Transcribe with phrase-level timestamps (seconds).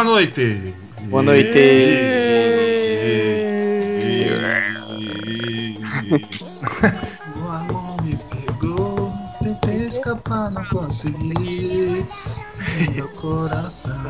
[0.00, 0.74] Boa noite!
[1.10, 1.58] Boa noite!
[7.36, 12.06] O amor me pegou, tentei escapar, não consegui.
[12.94, 14.00] Meu coração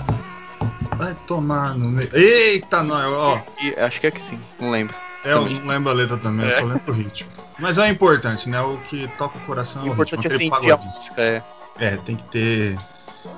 [0.96, 2.08] vai tomar no meio.
[2.14, 3.42] Eita, nós, ó.
[3.60, 4.94] E Acho que é que sim, não lembro.
[5.24, 7.28] É, eu não lembro a letra também, eu só lembro o ritmo.
[7.58, 8.60] Mas é o importante, né?
[8.60, 10.94] O que toca o coração O é o importante é ritmo, aquele a pagodinho.
[10.94, 11.42] música, é.
[11.80, 12.78] É, tem que ter.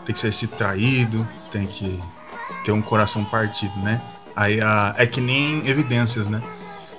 [0.05, 1.99] Tem que ser esse traído, tem que
[2.65, 4.01] ter um coração partido, né?
[4.35, 6.43] Aí a- é que nem evidências, né?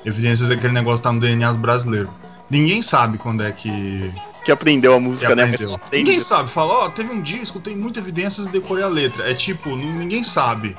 [0.05, 2.09] Evidências é aquele negócio que tá no DNA do brasileiro.
[2.49, 5.43] Ninguém sabe quando é que, Que aprendeu a que música, né?
[5.45, 5.69] Mas aprendeu.
[5.69, 6.03] só aprende.
[6.03, 6.49] Ninguém sabe.
[6.51, 9.29] Fala, ó, teve um disco, tem muita evidências e decorei a letra.
[9.29, 10.75] É tipo, ninguém sabe.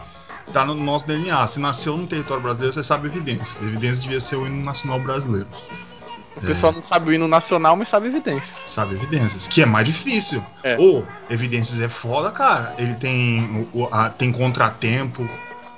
[0.52, 1.46] Tá no nosso DNA.
[1.46, 3.56] Se nasceu no território brasileiro, você sabe evidências.
[3.62, 5.48] Evidências devia ser o hino nacional brasileiro.
[6.36, 8.52] O pessoal não sabe o hino nacional, mas sabe evidência.
[8.64, 10.44] Sabe evidências, que é mais difícil.
[10.62, 10.76] É.
[10.78, 12.74] Ou evidências é foda, cara.
[12.76, 13.68] Ele tem
[14.18, 15.28] tem contratempo,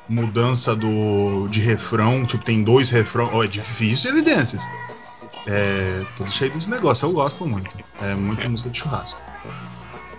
[0.08, 4.62] mudança do de refrão, tipo tem dois refrão, Ó, é difícil evidências.
[5.46, 7.76] É tudo cheio desse negócio, eu gosto muito.
[8.02, 9.20] É muita música de churrasco.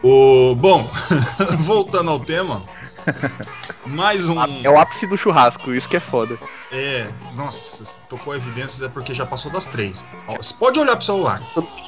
[0.04, 0.90] O bom,
[1.66, 2.64] voltando ao tema,
[3.86, 6.38] mais um É o ápice do churrasco, isso que é foda.
[6.72, 10.06] é, nossa, se tocou evidências é porque já passou das três.
[10.28, 11.40] Ó, você pode olhar pro celular.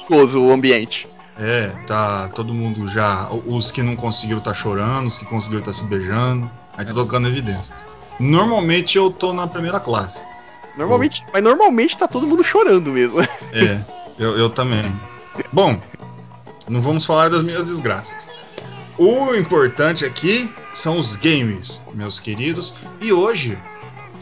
[0.08, 1.08] Todo o ambiente.
[1.38, 3.28] É, tá todo mundo já.
[3.46, 6.50] Os que não conseguiram tá chorando, os que conseguiram tá se beijando.
[6.76, 7.86] Aí tá tocando evidências.
[8.18, 10.22] Normalmente eu tô na primeira classe.
[10.76, 13.20] Normalmente, mas normalmente tá todo mundo chorando mesmo.
[13.52, 13.80] É,
[14.18, 14.82] eu, eu também.
[15.52, 15.80] Bom,
[16.68, 18.28] não vamos falar das minhas desgraças.
[19.02, 22.74] O importante aqui são os games, meus queridos.
[23.00, 23.56] E hoje,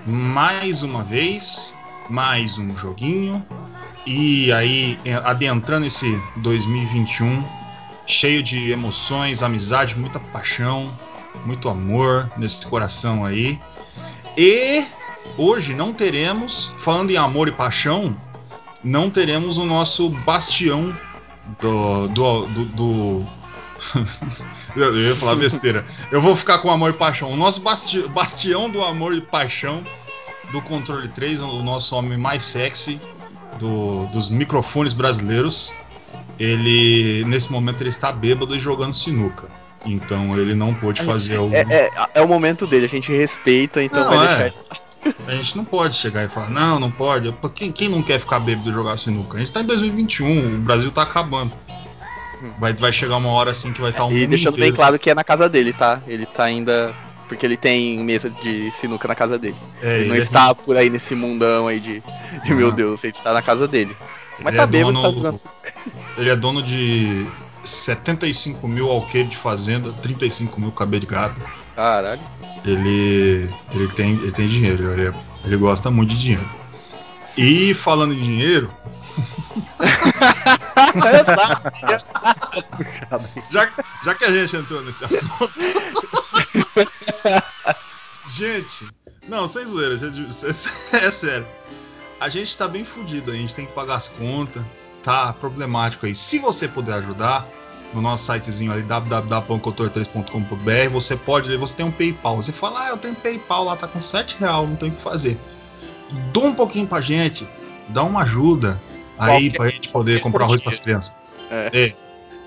[0.06, 1.76] mais uma vez,
[2.08, 3.44] mais um joguinho.
[4.06, 7.44] E aí, é, adentrando esse 2021,
[8.06, 10.96] cheio de emoções, amizade, muita paixão,
[11.44, 13.60] muito amor nesse coração aí.
[14.36, 14.84] E
[15.36, 18.16] hoje não teremos, falando em amor e paixão,
[18.84, 20.96] não teremos o nosso bastião
[21.60, 22.06] do.
[22.06, 22.46] do.
[22.46, 22.64] do.
[22.66, 23.37] do-
[24.76, 25.84] Eu ia falar besteira.
[26.10, 27.30] Eu vou ficar com amor e paixão.
[27.32, 29.82] O nosso basti- bastião do amor e paixão
[30.52, 33.00] do controle 3, o nosso homem mais sexy
[33.58, 35.74] do- dos microfones brasileiros.
[36.38, 39.48] Ele, nesse momento, ele está bêbado e jogando sinuca.
[39.84, 41.52] Então ele não pôde fazer o.
[41.52, 44.38] É, é, é o momento dele, a gente respeita, então Não, vai é.
[44.38, 44.58] deixar.
[45.28, 47.32] A gente não pode chegar e falar, não, não pode.
[47.54, 49.36] Quem, quem não quer ficar bêbado e jogar sinuca?
[49.36, 51.52] A gente tá em 2021, o Brasil tá acabando.
[52.58, 54.76] Vai, vai chegar uma hora assim que vai estar um E deixando bem inteiro.
[54.76, 56.00] claro que é na casa dele, tá?
[56.06, 56.92] Ele tá ainda.
[57.28, 59.56] Porque ele tem mesa de sinuca na casa dele.
[59.82, 62.02] É, ele não é- está por aí nesse mundão aí de.
[62.44, 62.72] de meu Ah.
[62.72, 63.94] Deus, ele está na casa dele.
[64.38, 65.40] Mas Ele tá é bêbado, dono- tá jogando.
[66.16, 67.26] Ele é dono de
[67.64, 71.40] 75 mil alqueire de fazenda, 35 mil cabelo de gado.
[71.74, 72.20] Caralho.
[72.64, 76.48] Ele, ele, tem, ele tem dinheiro, ele, é- ele gosta muito de dinheiro.
[77.40, 78.68] E falando em dinheiro,
[83.48, 83.70] já,
[84.04, 85.52] já que a gente entrou nesse assunto.
[88.28, 88.88] gente,
[89.28, 90.50] não, sem zoeira, gente, é,
[91.06, 91.46] é sério.
[92.18, 94.60] A gente tá bem fudido, a gente tem que pagar as contas,
[95.04, 96.16] tá problemático aí.
[96.16, 97.46] Se você puder ajudar,
[97.94, 102.34] no nosso sitezinho ali, www.controle3.com.br, você pode, você tem um PayPal.
[102.34, 105.00] Você fala, ah, eu tenho PayPal lá, tá com 7 real, não tem o que
[105.00, 105.38] fazer.
[106.32, 107.46] Dá um pouquinho pra gente,
[107.88, 108.80] dá uma ajuda
[109.18, 111.14] aí Qualquer- pra gente poder comprar arroz pras crianças.
[111.50, 111.70] É.
[111.72, 111.94] É.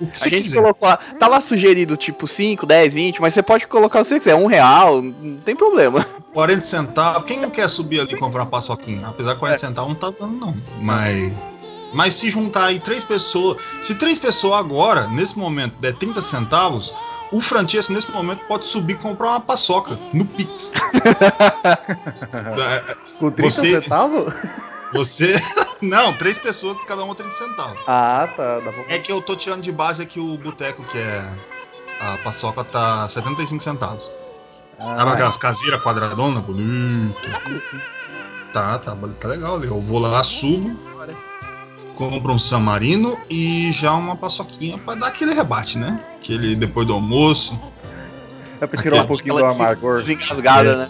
[0.00, 0.60] O que A gente quiser.
[0.60, 0.88] colocou
[1.18, 4.34] tá lá sugerido tipo 5, 10, 20, mas você pode colocar o que você quiser,
[4.34, 6.04] um real, não tem problema.
[6.34, 7.24] 40 centavos.
[7.24, 9.06] Quem não quer subir ali e comprar paçoquinha?
[9.06, 10.56] Apesar de 40 centavos não tá dando, não.
[10.80, 11.32] Mas.
[11.94, 13.58] Mas se juntar aí três pessoas.
[13.82, 16.92] Se três pessoas agora, nesse momento, der 30 centavos,
[17.32, 20.72] o Francesco, nesse momento, pode subir e comprar uma paçoca no Pix.
[23.18, 24.34] Com 30 Você- centavos?
[24.92, 25.34] Você.
[25.82, 27.78] Não, três pessoas, cada uma 30 centavos.
[27.86, 28.60] Ah, tá.
[28.60, 28.94] Dá pra...
[28.94, 31.24] É que eu tô tirando de base aqui o boteco, que é.
[32.00, 34.10] A paçoca tá 75 centavos.
[34.78, 37.16] Sabe Ah, aquelas caseiras quadradonas, bonito.
[38.52, 39.68] Tá, tá, tá legal ali.
[39.68, 40.76] Eu vou lá, subo,
[41.94, 46.00] compro um San Marino e já uma paçoquinha pra dar aquele rebate, né?
[46.16, 47.58] Aquele depois do almoço.
[48.60, 49.98] Dá pra tirar um pouquinho do amargor.
[50.00, 50.76] Desengasgada, É.
[50.76, 50.88] né?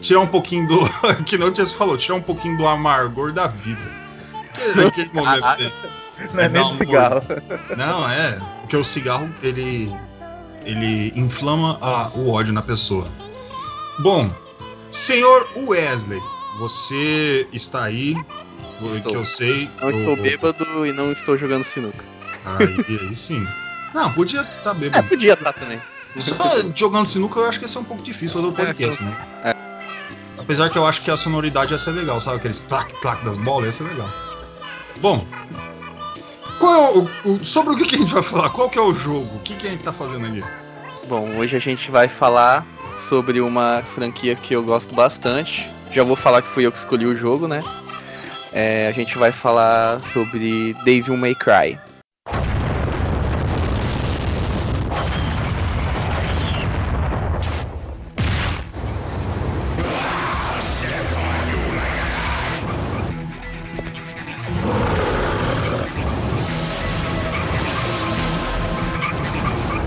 [0.00, 0.78] Tirar um pouquinho do.
[1.24, 3.80] que não tinha se falou, tirar um pouquinho do amargor da vida.
[4.54, 5.40] Que- Naquele momento.
[5.40, 5.72] Caralho.
[6.32, 7.20] Não é É, nem não, cigarro.
[7.76, 8.38] Não, é.
[8.60, 9.90] Porque o cigarro, ele.
[10.64, 13.06] Ele inflama a- o ódio na pessoa.
[13.98, 14.30] Bom,
[14.90, 16.22] senhor Wesley,
[16.58, 18.16] você está aí.
[18.82, 19.12] Estou.
[19.12, 19.70] Que eu sei.
[19.80, 22.04] Não estou bêbado e não estou jogando sinuca.
[22.44, 23.46] Aí, aí sim.
[23.94, 25.08] Não, podia estar É, bêbado.
[25.08, 25.80] podia estar também.
[26.18, 26.44] Só
[26.74, 29.16] jogando sinuca eu acho que ia ser um pouco difícil fazer o podcast, né?
[29.44, 29.56] É.
[30.38, 32.36] Apesar que eu acho que a sonoridade ia ser legal, sabe?
[32.36, 34.08] Aqueles clac-clac das bolas ia ser legal.
[34.98, 35.26] Bom,
[36.58, 38.50] qual é o, o- sobre o que, que a gente vai falar?
[38.50, 39.36] Qual que é o jogo?
[39.36, 40.42] O que, que a gente tá fazendo aqui?
[41.08, 42.64] Bom, hoje a gente vai falar
[43.08, 45.66] sobre uma franquia que eu gosto bastante.
[45.92, 47.62] Já vou falar que fui eu que escolhi o jogo, né?
[48.56, 51.76] É, a gente vai falar sobre Devil May Cry.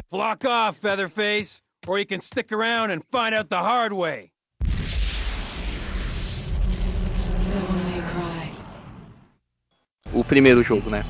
[0.09, 4.29] Flock off, Featherface, or you can stick around and find out the hard way.
[7.49, 8.51] Devil May Cry.
[10.13, 11.03] O primeiro jogo, né?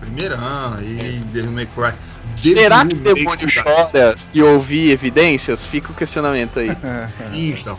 [0.00, 1.92] Primeiro, ah, e Devil May Cry.
[2.36, 3.62] Será que Devil o May demônio Cry.
[3.62, 5.64] chora se ouvir evidências?
[5.64, 6.70] Fica o questionamento aí.
[7.32, 7.78] Então.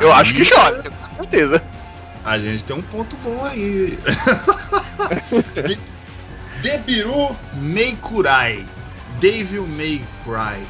[0.00, 1.62] Eu aí acho que chora, com certeza.
[2.24, 3.98] A gente tem um ponto bom aí.
[6.62, 8.64] Debiru May Cry.
[9.20, 10.66] Devil May Cry.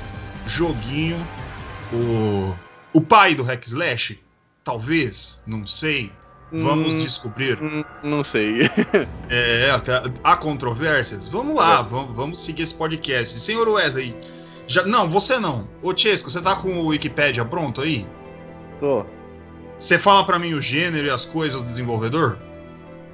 [0.46, 1.24] Joguinho.
[1.92, 2.54] O,
[2.92, 4.18] o pai do Hack Slash?
[4.64, 6.10] Talvez, não sei.
[6.52, 6.98] Vamos Hum.
[7.00, 7.60] descobrir.
[7.62, 8.70] Hum, Não sei.
[9.28, 11.26] É, até- há controvérsias?
[11.26, 13.36] Vamos lá, vamos, vamos seguir esse podcast.
[13.38, 14.14] Senhor Wesley,
[14.66, 15.66] já, não, você não.
[15.82, 18.06] Ô Chesco, você tá com o Wikipedia pronto aí?
[18.78, 19.04] Tô.
[19.78, 22.38] Você fala pra mim o gênero e as coisas do desenvolvedor?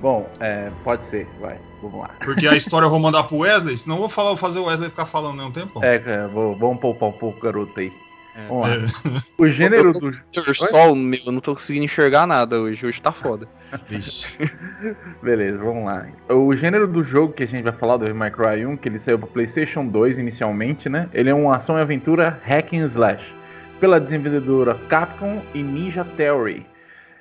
[0.03, 2.11] Bom, é, pode ser, vai, vamos lá.
[2.25, 4.91] Porque a história eu vou mandar pro Wesley, senão eu vou falar, fazer o Wesley
[4.91, 5.82] ficar falando nem um tempo.
[5.82, 7.93] É, cara, vou- vamos poupar um pouco o garoto aí.
[8.37, 8.47] É.
[8.49, 8.75] Vamos lá.
[8.75, 9.21] É.
[9.43, 10.55] O gênero Eu- do.
[10.55, 12.87] Sol, meu, eu não tô conseguindo enxergar nada hoje.
[12.87, 13.49] Hoje tá foda.
[15.23, 16.06] Beleza, vamos lá.
[16.29, 18.88] O gênero do jogo que a gente vai falar, do Devil May Cry 1, que
[18.88, 21.09] ele saiu para PlayStation 2 inicialmente, né?
[21.12, 23.32] Ele é uma ação e aventura hack and slash,
[23.79, 26.67] pela desenvolvedora Capcom e Ninja Theory.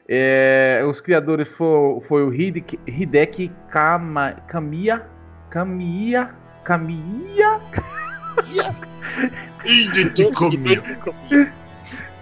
[0.07, 5.05] É, os criadores foi, foi o Hideki, Hideki Kama, Kamiya,
[5.51, 6.31] Kamiya,
[6.63, 7.59] Kamiya
[10.13, 10.83] De comer.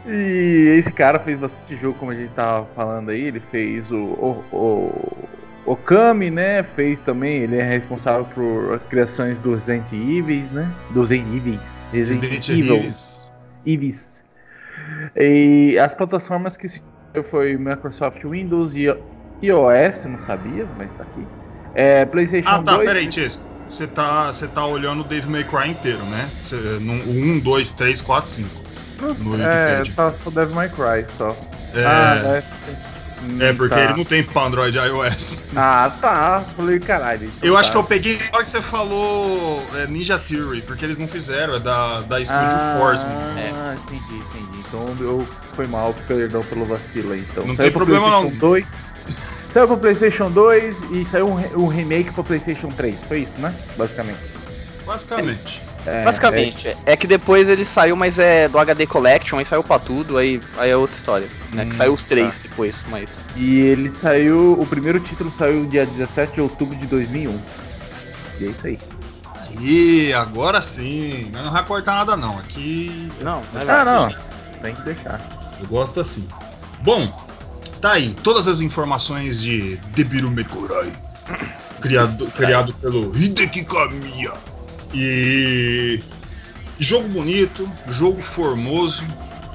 [0.06, 3.24] E esse cara fez bastante jogo, como a gente tava falando aí.
[3.24, 6.64] Ele fez o, o, o Okami, né?
[6.64, 7.40] Fez também.
[7.44, 10.72] Ele é responsável por criações dos Resident Evil, né?
[10.92, 11.60] Dos Evil.
[11.92, 12.82] Resident Evil.
[13.66, 14.24] Evis.
[15.16, 16.82] E as plataformas que se
[17.30, 18.86] foi Microsoft Windows e
[19.42, 21.28] iOS, não sabia, mas tá aqui.
[21.74, 22.88] É, PlayStation Ah, tá, 2.
[22.90, 23.46] peraí, Chesco.
[23.70, 26.30] Você tá, você tá olhando o Devil May Cry inteiro, né?
[26.42, 28.50] Você, no, o 1, 2, 3, 4, 5.
[29.02, 29.94] no É, Wikipedia.
[29.96, 31.36] tá só Devil May Cry só.
[31.74, 32.44] É, Ah, é.
[33.50, 33.84] é porque Tá.
[33.84, 35.42] ele não tem pra Android e iOS.
[35.56, 36.46] Ah, tá.
[36.56, 37.26] Falei, caralho.
[37.26, 37.74] então Eu acho tá.
[37.74, 41.56] que eu peguei na hora que você falou é, Ninja Theory, porque eles não fizeram,
[41.56, 43.06] é da, da Studio ah, Force.
[43.06, 43.52] né?
[43.54, 44.60] Ah, entendi, entendi.
[44.68, 47.20] Então eu foi mal, perdão pelo vacilo aí.
[47.32, 47.46] Então.
[47.46, 48.30] Não Saiu tem problema, não.
[48.30, 48.66] 2,
[49.54, 52.96] saiu pra PlayStation 2 e saiu um, um remake pra PlayStation 3.
[53.08, 53.54] Foi isso, né?
[53.76, 54.20] Basicamente.
[54.86, 55.68] Basicamente.
[55.86, 56.98] É, Basicamente, é.
[56.98, 60.70] que depois ele saiu, mas é do HD Collection, aí saiu pra tudo, aí, aí
[60.70, 61.30] é outra história.
[61.54, 61.64] Né?
[61.64, 62.44] Hum, que saiu os três tá.
[62.44, 63.10] depois, mas.
[63.10, 63.40] é.
[63.40, 64.58] E ele saiu.
[64.60, 67.40] O primeiro título saiu dia 17 de outubro de 2001.
[68.40, 68.80] E é isso aí.
[69.58, 71.30] Aí, agora sim.
[71.32, 72.38] Mas não vai cortar nada, não.
[72.38, 73.10] Aqui.
[73.22, 74.16] Não, é, não não.
[74.62, 75.22] Tem que deixar.
[75.58, 76.28] Eu gosto assim.
[76.82, 77.08] Bom,
[77.82, 78.16] tá aí.
[78.24, 80.92] Todas as informações de Debiru Mekorai.
[81.82, 84.34] Criado, criado pelo Hideki Kamiya.
[84.94, 86.02] E.
[86.80, 89.04] Jogo bonito, jogo formoso.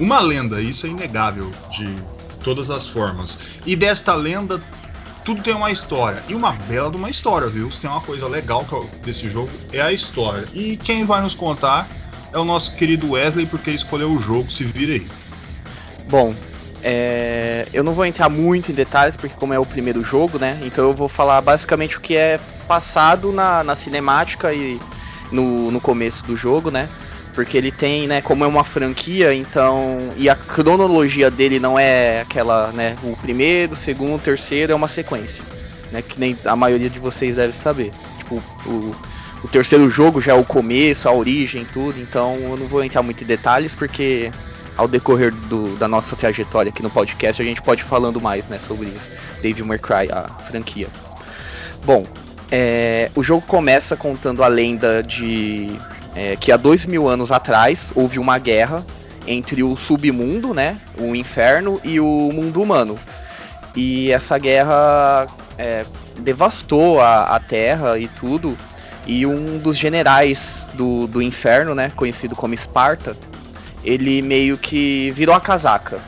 [0.00, 1.96] Uma lenda, isso é inegável de
[2.42, 3.38] todas as formas.
[3.64, 4.60] E desta lenda,
[5.24, 6.22] tudo tem uma história.
[6.28, 7.70] E uma bela de uma história, viu?
[7.70, 8.66] Se tem uma coisa legal
[9.04, 10.48] desse jogo, é a história.
[10.52, 11.88] E quem vai nos contar
[12.32, 15.06] é o nosso querido Wesley, porque ele escolheu o jogo, se vira aí.
[16.08, 16.34] Bom,
[16.82, 20.58] é, eu não vou entrar muito em detalhes, porque como é o primeiro jogo, né?
[20.62, 24.80] Então eu vou falar basicamente o que é passado na, na cinemática e
[25.30, 26.88] no, no começo do jogo, né?
[27.32, 29.96] Porque ele tem, né, como é uma franquia, então.
[30.16, 32.96] E a cronologia dele não é aquela, né?
[33.02, 35.44] O primeiro, segundo, terceiro é uma sequência.
[35.90, 37.90] Né, que nem a maioria de vocês deve saber.
[38.18, 38.94] Tipo, o,
[39.44, 42.00] o terceiro jogo já é o começo, a origem, tudo.
[42.00, 44.30] Então eu não vou entrar muito em detalhes porque
[44.76, 48.46] ao decorrer do, da nossa trajetória aqui no podcast a gente pode ir falando mais,
[48.48, 48.92] né, sobre
[49.40, 50.88] Devil May Cry, a franquia.
[51.84, 52.04] Bom,
[52.50, 55.76] é, o jogo começa contando a lenda de
[56.14, 58.84] é, que há dois mil anos atrás houve uma guerra
[59.26, 62.98] entre o submundo, né, o inferno e o mundo humano.
[63.74, 65.26] E essa guerra
[65.56, 65.84] é,
[66.20, 68.56] devastou a, a Terra e tudo.
[69.06, 73.16] E um dos generais do, do inferno, né, conhecido como Esparta,
[73.84, 76.00] ele meio que virou a casaca.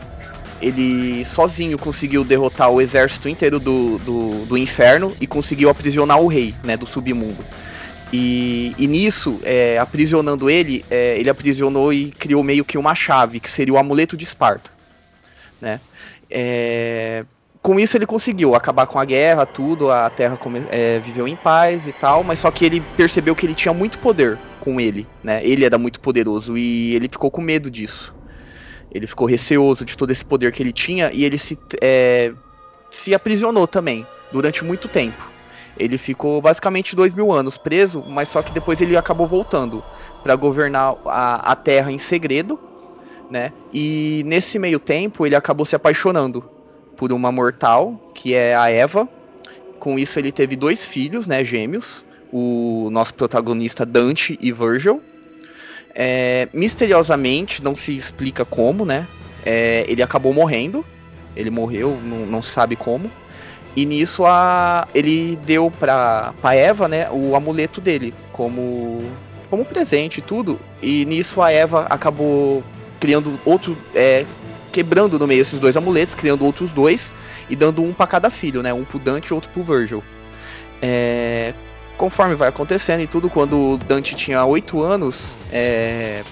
[0.61, 6.27] Ele sozinho conseguiu derrotar o exército inteiro do, do, do inferno e conseguiu aprisionar o
[6.27, 7.45] rei, né, do submundo.
[8.13, 13.41] E, e nisso, é, aprisionando ele, é, ele aprisionou e criou meio que uma chave,
[13.41, 14.71] que seria o amuleto de Esparta.
[15.61, 15.81] Né?
[16.31, 17.25] É,
[17.65, 21.89] com isso ele conseguiu acabar com a guerra, tudo, a Terra é, viveu em paz
[21.89, 25.41] e tal, mas só que ele percebeu que ele tinha muito poder com ele, né?
[25.43, 28.15] Ele era muito poderoso e ele ficou com medo disso.
[28.93, 32.35] Ele ficou receoso de todo esse poder que ele tinha e ele se, é,
[32.91, 35.27] se aprisionou também durante muito tempo.
[35.75, 39.83] Ele ficou basicamente dois mil anos preso, mas só que depois ele acabou voltando
[40.23, 42.61] para governar a, a Terra em segredo,
[43.31, 43.55] né?
[43.73, 46.53] E nesse meio tempo ele acabou se apaixonando
[46.97, 49.09] por uma mortal que é a Eva.
[49.79, 55.03] Com isso ele teve dois filhos, né, gêmeos, o nosso protagonista Dante e Virgil.
[55.95, 59.07] É, misteriosamente, não se explica como, né?
[59.45, 60.85] É, ele acabou morrendo.
[61.37, 63.11] Ele morreu, não, não se sabe como.
[63.77, 69.03] E nisso a, ele deu pra, pra Eva, né, o amuleto dele, como,
[69.51, 70.61] como presente e tudo.
[70.81, 72.63] E nisso a Eva acabou
[73.01, 73.77] criando outro.
[73.95, 74.25] É,
[74.75, 77.13] quebrando no meio esses dois amuletos, criando outros dois
[77.49, 78.75] e dando um para cada filho, né?
[78.75, 80.03] Um pro Dante e outro pro Virgil.
[80.83, 81.55] É,
[81.97, 86.25] conforme vai acontecendo e tudo, quando Dante tinha 8 anos, é,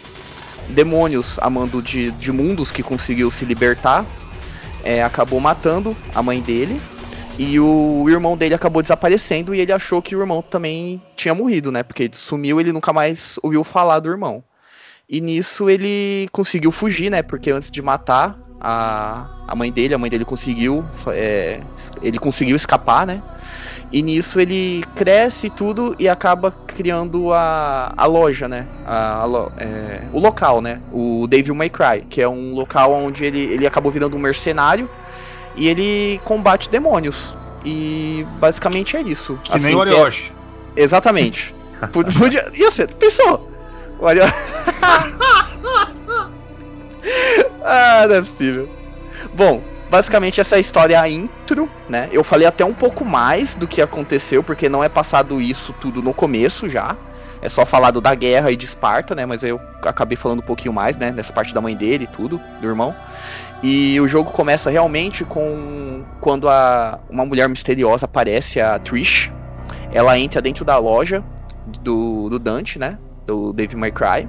[0.70, 4.04] demônios amando de, de mundos que conseguiu se libertar,
[4.82, 6.80] é, acabou matando a mãe dele
[7.38, 11.70] e o irmão dele acabou desaparecendo e ele achou que o irmão também tinha morrido,
[11.70, 11.84] né?
[11.84, 14.42] Porque sumiu ele nunca mais ouviu falar do irmão.
[15.08, 17.22] E nisso ele conseguiu fugir, né?
[17.22, 20.84] Porque antes de matar a, a mãe dele, a mãe dele conseguiu.
[21.08, 21.60] É,
[22.00, 23.22] ele conseguiu escapar, né?
[23.92, 28.66] E nisso ele cresce e tudo e acaba criando a, a loja, né?
[28.86, 30.80] A, a, é, o local, né?
[30.90, 34.88] O Devil May Cry, que é um local onde ele, ele acabou virando um mercenário
[35.54, 37.36] e ele combate demônios.
[37.64, 39.38] E basicamente é isso.
[39.42, 39.84] Que nem o.
[39.84, 40.82] É...
[40.82, 41.54] Exatamente.
[41.92, 42.50] Podia...
[42.54, 43.51] Ia ser, pensou?
[44.02, 44.24] Olha.
[47.64, 48.68] ah, não é possível.
[49.32, 52.08] Bom, basicamente essa história é a intro, né?
[52.10, 56.02] Eu falei até um pouco mais do que aconteceu, porque não é passado isso tudo
[56.02, 56.96] no começo já.
[57.40, 59.24] É só falado da guerra e de Esparta, né?
[59.24, 61.12] Mas eu acabei falando um pouquinho mais, né?
[61.12, 62.92] Nessa parte da mãe dele e tudo, do irmão.
[63.62, 69.30] E o jogo começa realmente com quando a, uma mulher misteriosa aparece, a Trish.
[69.92, 71.22] Ela entra dentro da loja
[71.80, 72.98] do, do Dante, né?
[73.32, 74.28] Do Dave May Cry.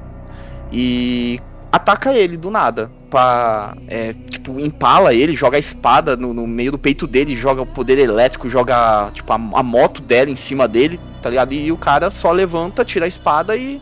[0.71, 1.41] E
[1.71, 2.89] ataca ele do nada.
[3.09, 7.61] Pra, é, tipo, empala ele, joga a espada no, no, meio do peito dele, joga
[7.61, 11.53] o poder elétrico, joga tipo, a, a, moto dela em cima dele, tá ligado?
[11.53, 13.81] E o cara só levanta, tira a espada e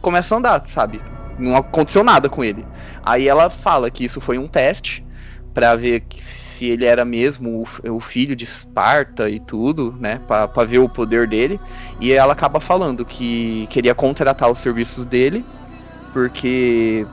[0.00, 1.00] começa a andar, sabe?
[1.38, 2.64] Não aconteceu nada com ele.
[3.04, 5.04] Aí ela fala que isso foi um teste
[5.52, 6.00] para ver
[6.54, 10.20] se ele era mesmo o, o, filho de Esparta e tudo, né?
[10.26, 11.60] Para ver o poder dele.
[12.00, 15.44] E ela acaba falando que queria contratar os serviços dele,
[16.12, 17.06] porque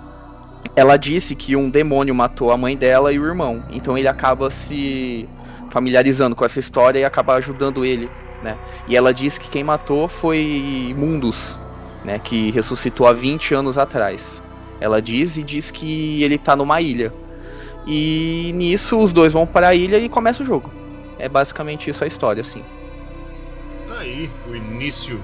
[0.76, 3.64] ela disse que um demônio matou a mãe dela e o irmão.
[3.72, 5.28] Então ele acaba se
[5.72, 8.10] familiarizando com essa história e acaba ajudando ele,
[8.44, 8.58] né?
[8.88, 11.60] E ela disse que quem matou foi Mundus,
[12.06, 12.20] né?
[12.20, 14.42] Que ressuscitou há 20 anos atrás.
[14.80, 17.14] Ela diz e diz que ele tá numa ilha.
[17.86, 20.72] E nisso os dois vão para a ilha e começa o jogo.
[21.18, 22.64] É basicamente isso a história, assim.
[23.88, 25.24] Tá aí o início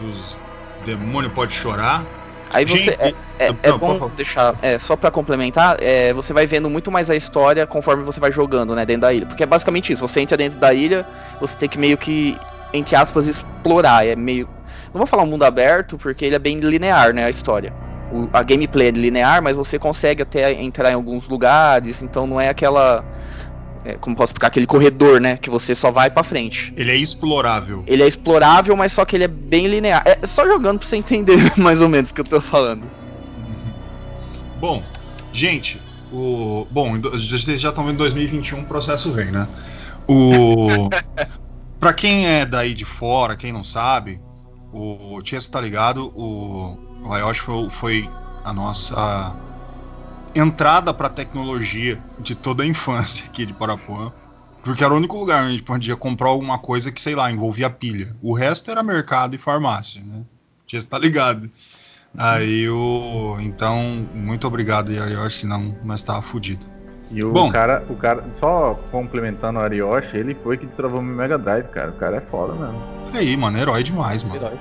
[0.00, 0.36] dos
[0.84, 2.06] Demônio Pode Chorar.
[2.52, 2.78] Aí você.
[2.78, 4.56] Gente, é, é, é bom deixar.
[4.60, 8.32] É, só para complementar, é, você vai vendo muito mais a história conforme você vai
[8.32, 9.26] jogando, né, dentro da ilha.
[9.26, 10.06] Porque é basicamente isso.
[10.06, 11.06] Você entra dentro da ilha,
[11.40, 12.36] você tem que meio que,
[12.72, 14.06] entre aspas, explorar.
[14.06, 14.48] É meio.
[14.92, 17.72] Não vou falar um mundo aberto, porque ele é bem linear, né, a história
[18.10, 22.40] o, a gameplay é linear, mas você consegue até entrar em alguns lugares, então não
[22.40, 23.04] é aquela.
[23.84, 24.48] É, como posso explicar?
[24.48, 25.36] Aquele corredor, né?
[25.38, 26.72] Que você só vai para frente.
[26.76, 27.82] Ele é explorável.
[27.86, 30.02] Ele é explorável, mas só que ele é bem linear.
[30.04, 32.86] É só jogando pra você entender mais ou menos o que eu tô falando.
[34.60, 34.82] Bom,
[35.32, 35.80] gente,
[36.12, 36.66] o.
[36.70, 39.48] Bom, vocês já estão vendo 2021 o processo vem, né?
[40.06, 40.90] O.
[41.78, 44.20] pra quem é daí de fora, quem não sabe,
[44.72, 48.10] o, o Chess tá ligado, o, o Ayoshi foi, foi
[48.44, 49.36] a nossa
[50.34, 54.12] entrada pra tecnologia de toda a infância aqui de Parapuã.
[54.62, 57.30] Porque era o único lugar onde a gente podia comprar alguma coisa que, sei lá,
[57.32, 58.14] envolvia pilha.
[58.20, 60.22] O resto era mercado e farmácia, né?
[60.66, 61.50] Chess tá ligado.
[62.16, 63.36] Aí o.
[63.40, 66.66] Então, muito obrigado, Ayoshi, senão nós tava fudido.
[67.10, 67.50] E o Bom.
[67.50, 71.90] cara, o cara, só complementando o Arioshi, ele foi que destravou meu Mega Drive, cara.
[71.90, 72.80] O cara é foda mesmo.
[73.08, 74.36] Olha aí, mano, herói demais, mano.
[74.36, 74.58] Herói.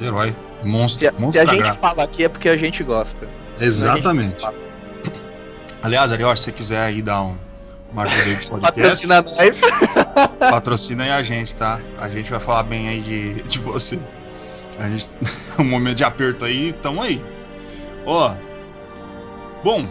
[0.00, 0.36] Herói.
[0.62, 1.00] Monstro.
[1.00, 3.28] Se, a- se monstro a gente fala aqui é porque a gente gosta.
[3.60, 4.44] Exatamente.
[4.44, 4.66] A gente
[5.82, 7.36] Aliás, Arioshi, se você quiser aí dar um,
[7.92, 9.36] uma ajuda aí pro podcast, Patrocina nós.
[10.50, 11.80] patrocina aí a gente, tá?
[11.98, 14.00] A gente vai falar bem aí de, de você.
[14.78, 15.08] A gente,
[15.60, 17.24] um momento de aperto aí, tamo aí.
[18.04, 18.34] Ó,
[19.62, 19.86] bom,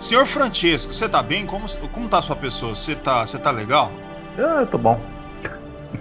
[0.00, 1.46] senhor Francesco, você tá bem?
[1.46, 2.74] Como, como tá a sua pessoa?
[2.74, 3.92] Você tá, você tá legal?
[4.38, 5.00] Ah, eu tô bom.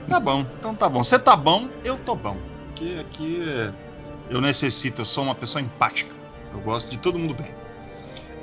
[0.09, 1.03] Tá bom, então tá bom.
[1.03, 2.37] Você tá bom, eu tô bom.
[2.75, 3.71] Aqui, aqui é-
[4.29, 6.13] eu necessito, eu sou uma pessoa empática.
[6.53, 7.49] Eu gosto de todo mundo bem.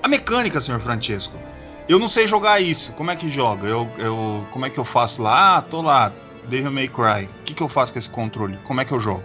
[0.03, 1.39] A mecânica, senhor Francesco.
[1.87, 2.95] Eu não sei jogar isso.
[2.95, 3.69] Como é que joga?
[3.69, 5.59] Eu, eu, como é que eu faço lá?
[5.59, 6.11] Ah, tô lá.
[6.49, 7.27] Devil May Cry.
[7.27, 8.59] O que, que eu faço com esse controle?
[8.65, 9.23] Como é que eu jogo?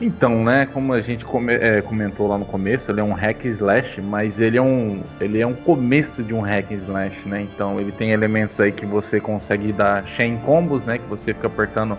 [0.00, 3.44] Então, né, como a gente come- é, comentou lá no começo, ele é um hack
[3.46, 7.42] slash, mas ele é um, ele é um começo de um hack slash, né?
[7.42, 10.98] Então ele tem elementos aí que você consegue dar chain combos, né?
[10.98, 11.98] Que você fica apertando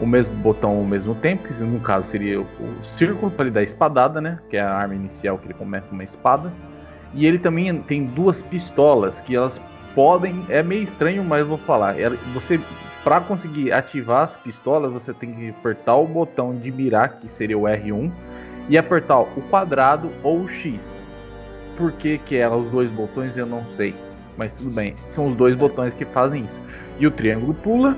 [0.00, 2.46] o mesmo botão ao mesmo tempo, que no caso seria o,
[2.82, 4.38] círculo para ele dar espadada, né?
[4.48, 6.52] Que é a arma inicial que ele começa uma espada.
[7.14, 9.60] E ele também tem duas pistolas que elas
[9.94, 11.96] podem, é meio estranho, mas vou falar.
[12.34, 12.60] Você
[13.04, 17.56] para conseguir ativar as pistolas, você tem que apertar o botão de mirar, que seria
[17.56, 18.10] o R1,
[18.68, 20.86] e apertar o quadrado ou o X.
[21.76, 23.94] Por que, que os dois botões eu não sei,
[24.36, 24.94] mas tudo bem.
[25.08, 26.60] São os dois botões que fazem isso.
[26.98, 27.96] E o triângulo pula,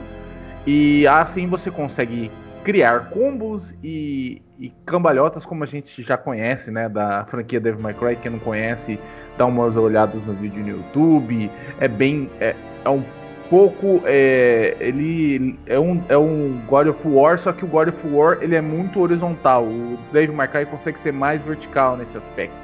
[0.66, 2.30] e assim você consegue
[2.62, 7.94] criar combos e, e cambalhotas como a gente já conhece, né, da franquia Devil May
[7.94, 8.16] Cry.
[8.16, 8.98] Quem não conhece,
[9.38, 11.50] dá umas olhadas no vídeo no YouTube.
[11.80, 13.02] É bem, é, é um
[13.48, 18.08] pouco, é, ele é um, é um God of War, só que o God of
[18.08, 19.64] War ele é muito horizontal.
[19.64, 22.54] O Devil May Cry consegue ser mais vertical nesse aspecto.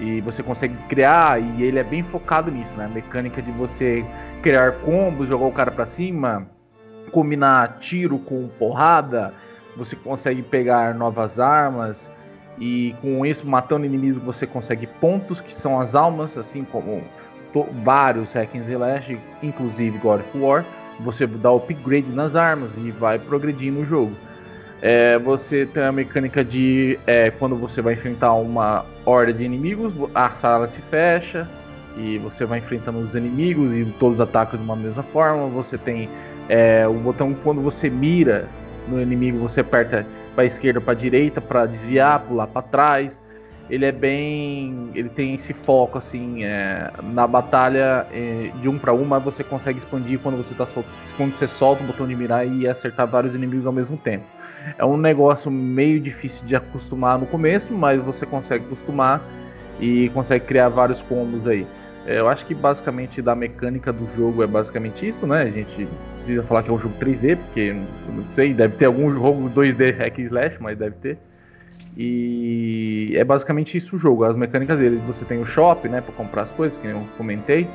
[0.00, 2.86] E você consegue criar, e ele é bem focado nisso, né?
[2.86, 4.04] A mecânica de você
[4.42, 6.46] criar combos, jogar o cara pra cima,
[7.10, 9.32] combinar tiro com porrada,
[9.76, 12.10] você consegue pegar novas armas
[12.58, 17.02] e com isso matando inimigos você consegue pontos que são as almas, assim como
[17.84, 20.64] vários hack and slash, inclusive God of War.
[21.00, 24.12] Você dá upgrade nas armas e vai progredindo no jogo.
[24.80, 29.92] É, você tem a mecânica de é, quando você vai enfrentar uma horda de inimigos,
[30.14, 31.48] a sala se fecha
[31.96, 35.48] e você vai enfrentando os inimigos e todos atacam de uma mesma forma.
[35.48, 36.08] Você tem
[36.48, 38.48] é, o botão quando você mira
[38.88, 43.22] no inimigo, você aperta para esquerda, para direita, para desviar, pular para trás.
[43.70, 48.92] Ele é bem, ele tem esse foco assim é, na batalha é, de um para
[48.92, 50.66] um, mas você consegue expandir quando você tá
[51.16, 54.24] quando você solta o botão de mirar e acertar vários inimigos ao mesmo tempo.
[54.76, 59.22] É um negócio meio difícil de acostumar no começo, mas você consegue acostumar
[59.80, 61.66] e consegue criar vários combos aí.
[62.06, 65.42] É, Eu acho que basicamente da mecânica do jogo é basicamente isso, né?
[65.42, 69.10] A gente precisa falar que é um jogo 3D, porque não sei, deve ter algum
[69.10, 71.18] jogo 2D hack slash, mas deve ter.
[71.96, 74.24] E é basicamente isso o jogo.
[74.24, 77.68] As mecânicas dele, você tem o shop, né, para comprar as coisas, que eu comentei.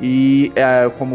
[0.00, 1.14] E é, como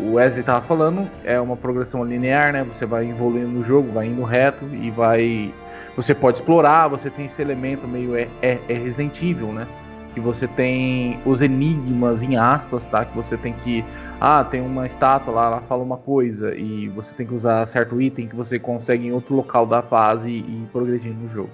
[0.00, 2.64] o Wesley estava falando, é uma progressão linear, né?
[2.64, 5.52] Você vai evoluindo no jogo, vai indo reto e vai.
[5.94, 9.66] Você pode explorar, você tem esse elemento meio é, é, é Resident Evil, né?
[10.14, 13.04] Que você tem os enigmas em aspas, tá?
[13.04, 13.84] Que você tem que.
[14.20, 18.00] Ah, tem uma estátua lá, ela fala uma coisa, e você tem que usar certo
[18.00, 21.50] item que você consegue em outro local da fase e ir progredindo no jogo.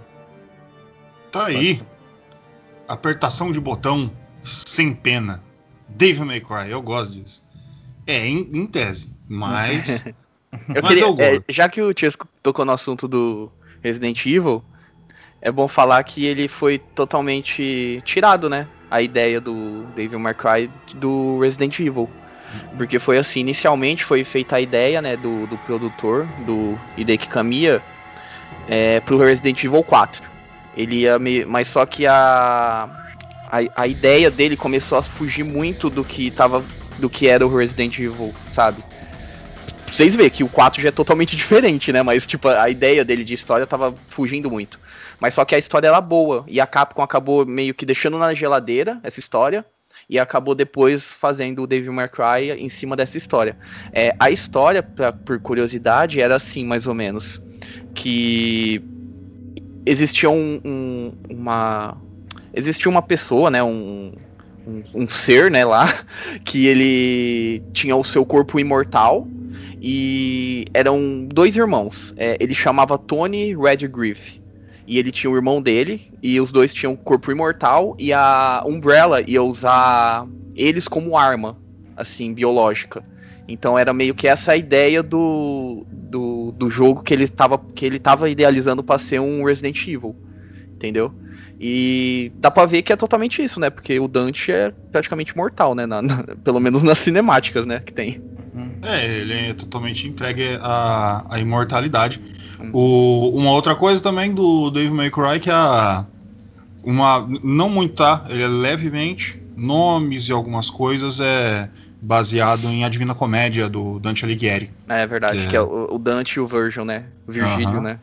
[1.31, 1.83] Tá aí.
[2.89, 4.11] Apertação de botão
[4.43, 5.43] sem pena.
[5.89, 7.47] Devil May Cry, eu gosto disso.
[8.07, 9.13] É, em, em tese.
[9.29, 10.07] Mas.
[10.69, 11.45] Eu mas queria, eu é, gosto.
[11.49, 13.51] já que o Tiesco tocou no assunto do
[13.83, 14.63] Resident Evil,
[15.45, 18.67] é bom falar que ele foi totalmente tirado, né?
[18.91, 22.09] A ideia do Devil May Cry do Resident Evil.
[22.79, 27.83] Porque foi assim, inicialmente foi feita a ideia, né, do, do produtor, do Hideki Kamiya,
[28.69, 30.23] é, pro Resident Evil 4.
[30.77, 32.89] Ele ia me, mas só que a,
[33.51, 36.65] a a ideia dele começou a fugir muito do que tava
[36.99, 38.83] do que era o Resident Evil, sabe?
[39.91, 42.03] Vocês verem que o 4 já é totalmente diferente, né?
[42.03, 44.79] Mas, tipo, a ideia dele de história tava fugindo muito.
[45.25, 46.45] Mas só que a história era boa.
[46.47, 49.65] E a Capcom acabou meio que deixando na geladeira essa história.
[50.07, 53.57] E acabou depois fazendo o Devil May Cry em cima dessa história.
[53.91, 57.41] É, a história, pra, por curiosidade, era assim, mais ou menos.
[57.95, 58.85] que
[59.87, 61.97] existia um, um- uma
[62.53, 64.13] existia uma pessoa, né, um,
[64.67, 65.87] um, um ser, né, lá,
[66.45, 69.27] que ele tinha o seu corpo imortal
[69.81, 72.13] e eram dois irmãos.
[72.19, 74.44] É, ele chamava Tony Redgriff
[74.87, 78.63] e ele tinha o irmão dele e os dois tinham o corpo imortal e a
[78.67, 81.57] Umbrella ia usar eles como arma,
[81.97, 83.03] assim, biológica.
[83.47, 87.85] Então era meio que essa a ideia do, do, do jogo que ele estava que
[87.85, 90.15] ele tava idealizando para ser um Resident Evil,
[90.77, 91.13] entendeu?
[91.61, 93.71] E dá pra ver que é totalmente isso, né?
[93.71, 95.87] Porque o Dante é praticamente mortal, né?
[95.87, 97.81] Na- na- pelo menos nas cinemáticas, né?
[97.81, 98.21] Que tem.
[98.83, 102.21] É, ele é totalmente entregue à, à imortalidade.
[102.73, 106.05] O- uma outra coisa também do Dave May Cry que é a,
[106.83, 111.69] uma não muito tá, ele é levemente nomes e algumas coisas é
[112.01, 114.71] baseado em A Divina Comédia do Dante Alighieri.
[114.89, 117.05] É verdade, Que é- que é o, o Dante e o Virgil, né?
[117.27, 117.81] O Virgílio, Aham.
[117.81, 117.99] né?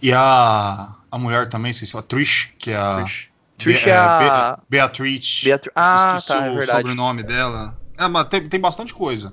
[0.00, 3.24] E a a mulher também, se a Trish, que é a Trish.
[3.58, 4.56] Trish Be- é a.
[4.56, 5.40] Be- Beatriz.
[5.42, 5.70] Beatri...
[5.74, 6.70] Ah, Esqueci tá, é o verdade.
[6.78, 7.76] sobrenome dela.
[7.98, 9.32] É, mas tem, tem bastante coisa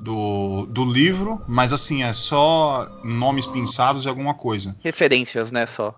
[0.00, 4.74] do, do livro, mas assim, é só nomes pinçados e alguma coisa.
[4.82, 5.94] Referências, né, só.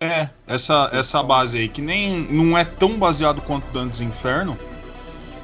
[0.00, 4.58] É, essa, essa base aí, que nem não é tão baseado quanto Dantes Inferno,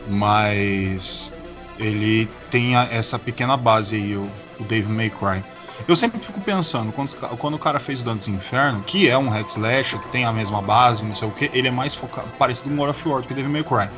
[0.08, 1.32] mas
[1.78, 5.44] ele tem a- essa pequena base aí, o, o Dave May Cry.
[5.86, 9.48] Eu sempre fico pensando, quando, quando o cara fez Dantes Inferno, que é um hack
[9.48, 12.70] slash, que tem a mesma base, não sei o que, ele é mais focado, parecido
[12.70, 13.88] com God of War do que Dave May Cry.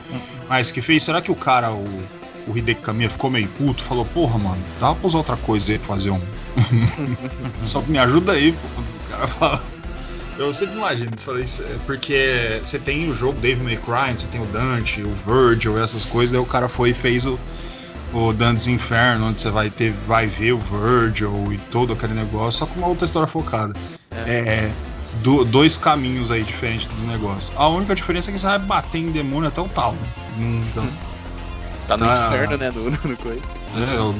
[0.46, 2.02] Mas que fez, será que o cara, o,
[2.50, 3.82] o Hideki Kamiya, ficou meio puto?
[3.82, 6.20] Falou, porra, mano, dá pra usar outra coisa aí, fazer um...
[7.64, 9.62] Só me ajuda aí, pô, quando o cara fala...
[10.38, 14.14] Eu sempre imagino, isso, falei, isso, é porque você tem o jogo Dave May Cry,
[14.18, 17.38] você tem o Dante, o Virgil, essas coisas, daí o cara foi e fez o,
[18.14, 22.60] o Dantes Inferno, onde você vai ter, vai ver o Virgil e todo aquele negócio,
[22.60, 23.74] só com uma outra história focada.
[24.26, 24.70] É,
[25.22, 27.52] do- dois caminhos aí diferentes dos negócios.
[27.56, 29.98] A única diferença é que você vai bater em demônio até o talo.
[30.38, 30.88] Hum, Então,
[31.90, 32.28] Tá no Tá.
[32.28, 32.70] inferno, né?
[32.74, 33.40] No, no coisa.
[33.74, 34.14] é, o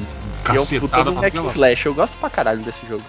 [0.53, 1.51] E é um puta pelar.
[1.53, 1.85] slash.
[1.85, 3.03] Eu gosto pra caralho desse jogo.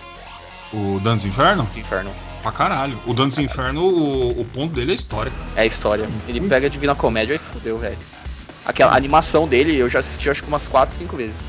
[0.72, 1.66] O Dantes Inferno?
[1.70, 2.11] Esse inferno.
[2.42, 2.96] Pra caralho.
[3.07, 5.33] O Dantes Inferno, o, o ponto dele é a história.
[5.57, 6.09] É a história.
[6.29, 7.98] Ele pega a Divina Comédia e fudeu, velho.
[8.64, 11.40] Aquela animação dele eu já assisti acho que umas 4, 5 vezes.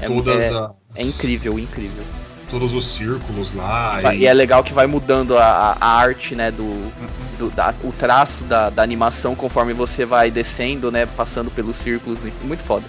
[0.00, 2.04] É, Todas é, as- é incrível, incrível.
[2.50, 3.98] Todos os círculos lá.
[4.00, 6.92] Vai- E é legal que vai mudando a, a- arte, né, do,
[7.38, 12.18] do- da- o traço da, da animação conforme você vai descendo, né, passando pelos círculos,
[12.42, 12.84] muito foda.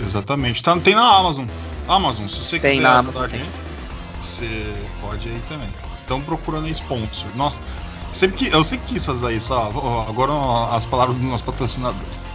[0.00, 0.62] Exatamente.
[0.62, 1.44] Tá, tem na Amazon.
[1.86, 3.50] Amazon, se você Tem quiser na ajudar Amazon, gente,
[4.22, 5.68] você pode aí também.
[6.00, 7.28] Estão procurando sponsor.
[7.36, 7.60] Nossa,
[8.12, 9.72] sempre que, eu sempre quis essas aí, sabe?
[9.76, 10.32] Ó, Agora
[10.74, 12.26] as palavras dos nossos patrocinadores.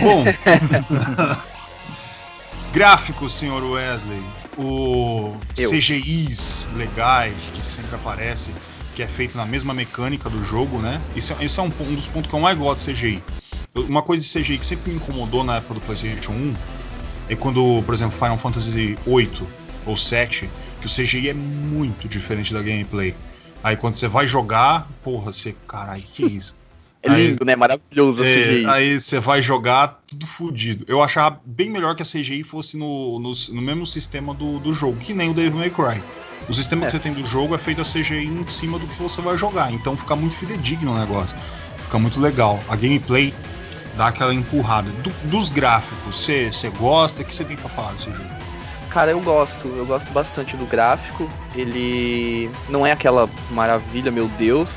[0.00, 0.24] Bom,
[2.72, 4.22] gráficos, senhor Wesley.
[4.56, 5.70] O Eu.
[5.70, 8.52] CGIs legais que sempre aparece,
[8.94, 11.00] que é feito na mesma mecânica do jogo, né?
[11.16, 13.22] Isso, é- isso é um, um dos pontos que eu mais gosto de CGI.
[13.74, 16.54] Uma coisa de CGI que sempre me incomodou na época do PlayStation 1
[17.28, 19.48] é quando, por exemplo, Final Fantasy 8
[19.86, 23.14] ou 7, que o CGI é muito diferente da gameplay.
[23.62, 26.54] Aí quando você vai jogar, porra, você, caralho, que isso?
[27.02, 28.66] É Aí- lindo, né, maravilhoso É, CGI.
[28.66, 30.84] aí você vai jogar tudo fudido.
[30.86, 34.72] Eu achava bem melhor que a CGI fosse no, no, no mesmo sistema do, do
[34.72, 36.00] jogo, que nem o Devil May Cry.
[36.48, 36.86] O sistema É.
[36.86, 39.36] que você tem do jogo é feito a CGI em cima do que você vai
[39.36, 41.36] jogar, então fica muito fidedigno o negócio.
[41.84, 42.62] Fica muito legal.
[42.68, 43.34] A gameplay
[43.96, 44.90] dá aquela empurrada.
[44.90, 47.22] Do- dos gráficos, você você gosta?
[47.22, 48.28] O que você tem pra falar desse jogo?
[48.90, 51.28] Cara, eu gosto, eu gosto bastante do gráfico.
[51.54, 54.70] Ele não é aquela maravilha, meu Deus,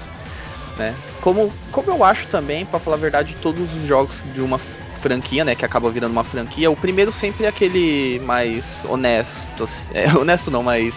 [0.77, 0.93] né?
[1.21, 4.59] Como, como eu acho também, pra falar a verdade, todos os jogos de uma
[5.01, 9.91] franquia, né, que acaba virando uma franquia, o primeiro sempre é aquele mais honesto, assim,
[9.93, 10.95] é, honesto não, mas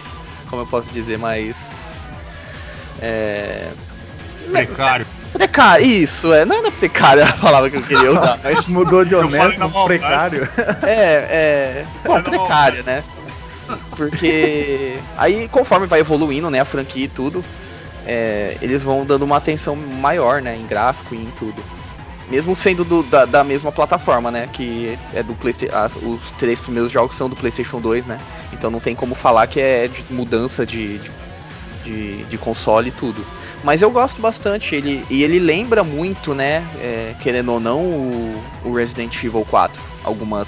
[0.49, 1.55] como eu posso dizer, mais
[3.01, 3.67] é,
[4.51, 5.05] Precário.
[5.31, 9.13] precário, isso, é, não era precário a palavra que eu queria usar, mas Mudou de
[9.15, 9.85] honesto maldade.
[9.87, 10.49] precário.
[10.83, 11.85] é, é.
[12.03, 13.03] Bom, É precário, né?
[13.95, 17.43] Porque aí, conforme vai evoluindo, né, a franquia e tudo,
[18.05, 21.63] é, eles vão dando uma atenção maior, né, em gráfico e em tudo.
[22.29, 25.75] Mesmo sendo do- da, da mesma plataforma, né, que é do PlayStation.
[26.03, 28.19] Os três primeiros jogos são do PlayStation 2, né?
[28.53, 30.99] Então não tem como falar que é de mudança de,
[31.83, 33.25] de, de, console e tudo.
[33.63, 38.43] Mas eu gosto bastante, ele, e ele lembra muito, né, é, querendo ou não, o,
[38.63, 39.81] o Resident Evil 4.
[40.03, 40.47] Algumas,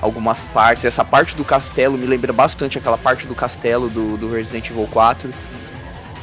[0.00, 0.84] algumas partes.
[0.84, 4.88] Essa parte do castelo me lembra bastante aquela parte do castelo do, do Resident Evil
[4.90, 5.32] 4,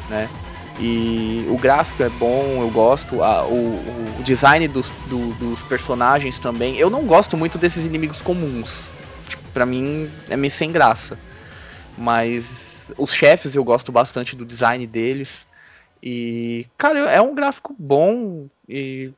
[0.09, 0.29] né?
[0.81, 3.21] E o gráfico é bom, eu gosto.
[3.21, 6.77] a- o, o design dos, do- dos personagens também.
[6.77, 8.91] Eu não gosto muito desses inimigos comuns.
[9.27, 11.17] Tipo, pra mim é meio sem graça.
[11.97, 15.45] Mas os chefes eu gosto bastante do design deles.
[16.01, 19.11] E, cara, é um gráfico bom e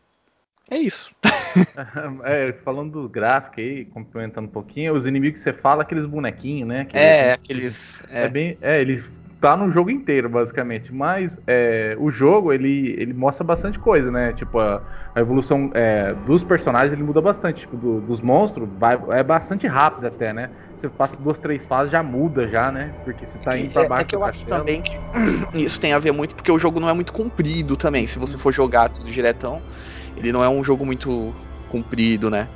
[0.69, 1.12] é isso.
[2.24, 6.67] É, falando do gráfico aí, complementando um pouquinho, os inimigos que você fala, aqueles bonequinhos,
[6.67, 6.82] né?
[6.82, 8.04] Aqueles- É, aqueles.
[8.10, 8.58] É É, bem.
[8.62, 9.02] É, ele
[9.42, 10.94] tá no jogo inteiro, basicamente.
[10.94, 14.32] Mas é, o jogo, ele, ele mostra bastante coisa, né?
[14.34, 14.82] Tipo, a,
[15.14, 17.62] a evolução é, dos personagens, ele muda bastante.
[17.62, 20.52] Tipo, do- dos monstros, vai, é bastante rápido até, né?
[20.78, 22.94] Você passa duas, três fases, já muda já, né?
[23.04, 24.96] Porque você tá indo pra é, baixo é que eu acho também que
[25.56, 28.08] isso tem a ver muito porque o jogo não é muito comprido também.
[28.08, 29.62] Se você for jogar tudo diretão,
[30.16, 31.34] ele não é um jogo muito
[31.70, 32.48] comprido, né?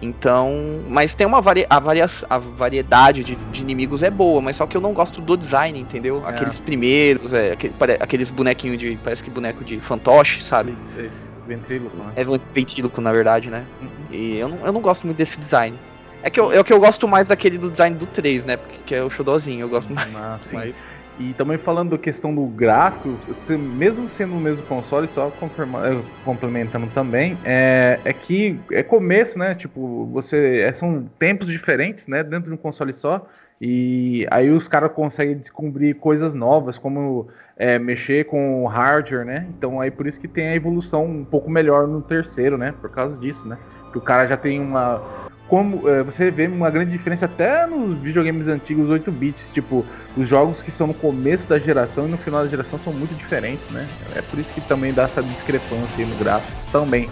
[0.00, 4.56] Então, mas tem uma vari, a, varia, a variedade de, de inimigos é boa, mas
[4.56, 6.24] só que eu não gosto do design, entendeu?
[6.24, 8.96] É, Aqueles primeiros, é, aquele- aqueles bonequinhos de.
[9.02, 10.76] Parece que boneco de fantoche, sabe?
[10.78, 11.28] Isso, isso.
[11.46, 12.12] Ventríloco, né?
[12.14, 13.66] É ventríloco, na verdade, né?
[13.80, 13.88] Uhum.
[14.10, 15.78] E eu não, eu não gosto muito desse design.
[16.22, 18.56] É que eu, é que eu gosto mais daquele do design do 3, né?
[18.56, 20.10] Porque que é o Xodozinho, eu gosto mais.
[20.12, 20.56] Mas, sim.
[20.56, 20.84] mais.
[21.18, 23.18] E também falando da questão do gráfico,
[23.58, 29.52] mesmo sendo o mesmo console, só eh, complementando também, é, é que é começo, né?
[29.54, 32.22] Tipo, você é, são tempos diferentes, né?
[32.22, 33.26] Dentro de um console só.
[33.60, 37.26] E aí os caras conseguem descobrir coisas novas, como
[37.56, 39.48] é, mexer com o hardware, né?
[39.58, 42.72] Então aí por isso que tem a evolução um pouco melhor no terceiro, né?
[42.80, 43.58] Por causa disso, né?
[43.90, 47.98] Que o cara já tem uma como é, você vê uma grande diferença até nos
[47.98, 49.84] videogames antigos 8 bits, tipo,
[50.14, 53.14] os jogos que são no começo da geração e no final da geração são muito
[53.14, 53.88] diferentes, né?
[54.14, 57.08] É por isso que também dá essa discrepância aí no gráfico também.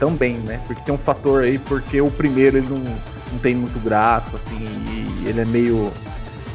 [0.00, 0.60] Também, né?
[0.66, 4.58] Porque tem um fator aí, porque o primeiro ele não, não tem muito gráfico, assim,
[4.58, 5.92] e ele é meio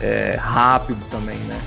[0.01, 1.59] é, rápido também, né?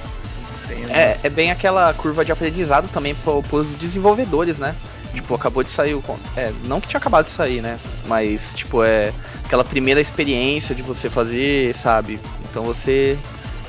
[0.68, 4.74] Tem, É, é bem aquela curva de aprendizado também para os desenvolvedores, né?
[5.14, 6.03] Tipo, acabou de sair o.
[6.37, 7.79] É, não que tinha acabado de sair, né?
[8.07, 9.12] Mas, tipo, é
[9.44, 12.20] aquela primeira experiência de você fazer, sabe?
[12.50, 13.16] Então você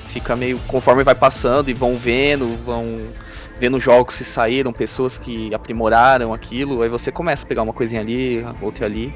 [0.07, 0.59] fica meio.
[0.67, 3.07] Conforme vai passando e vão vendo, vão
[3.59, 8.01] vendo jogos que saíram, pessoas que aprimoraram aquilo, aí você começa a pegar uma coisinha
[8.01, 9.13] ali, outra ali.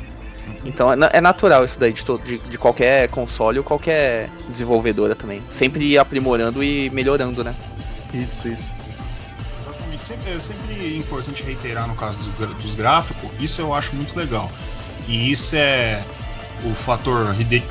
[0.66, 5.16] Então é, é natural isso daí de, todo, de, de qualquer console ou qualquer desenvolvedora
[5.16, 5.42] também.
[5.50, 7.56] Sempre aprimorando e melhorando, né?
[8.14, 8.79] Isso, isso.
[10.10, 14.52] Sempre, é sempre importante reiterar no caso gra- dos gráficos, isso eu acho muito legal.
[15.08, 16.04] E isso é
[16.64, 17.68] o fator Hideki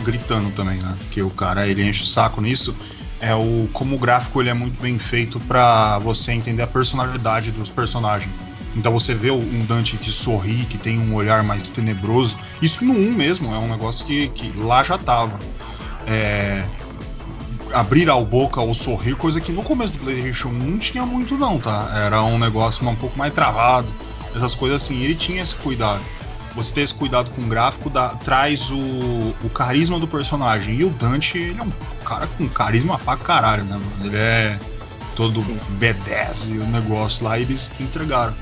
[0.00, 0.96] gritando também, né?
[1.12, 2.74] Que o cara ele enche o saco nisso.
[3.20, 7.52] É o como o gráfico ele é muito bem feito pra você entender a personalidade
[7.52, 8.34] dos personagens.
[8.74, 12.36] Então você vê um Dante que sorri, que tem um olhar mais tenebroso.
[12.60, 15.38] Isso no 1 mesmo, é um negócio que, que lá já tava.
[16.04, 16.64] É,
[17.72, 21.36] abrir a boca ou sorrir, coisa que no começo do PlayStation 1 não tinha muito
[21.38, 21.90] não, tá?
[22.04, 23.88] Era um negócio um pouco mais travado,
[24.34, 25.00] essas coisas assim.
[25.02, 26.00] Ele tinha esse cuidado.
[26.54, 30.74] Você ter esse cuidado com o gráfico dá- traz o, o carisma do personagem.
[30.76, 31.72] E o Dante, ele é um
[32.04, 33.92] cara com carisma pra caralho, né, mano?
[34.06, 34.58] Ele é
[35.14, 35.40] todo
[35.78, 38.34] B10 e o negócio lá, eles entregaram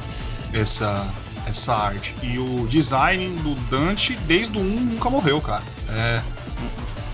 [0.55, 1.07] essa,
[1.47, 2.17] essa arte.
[2.23, 5.63] E o design do Dante, desde o 1, nunca morreu, cara.
[5.91, 6.23] É,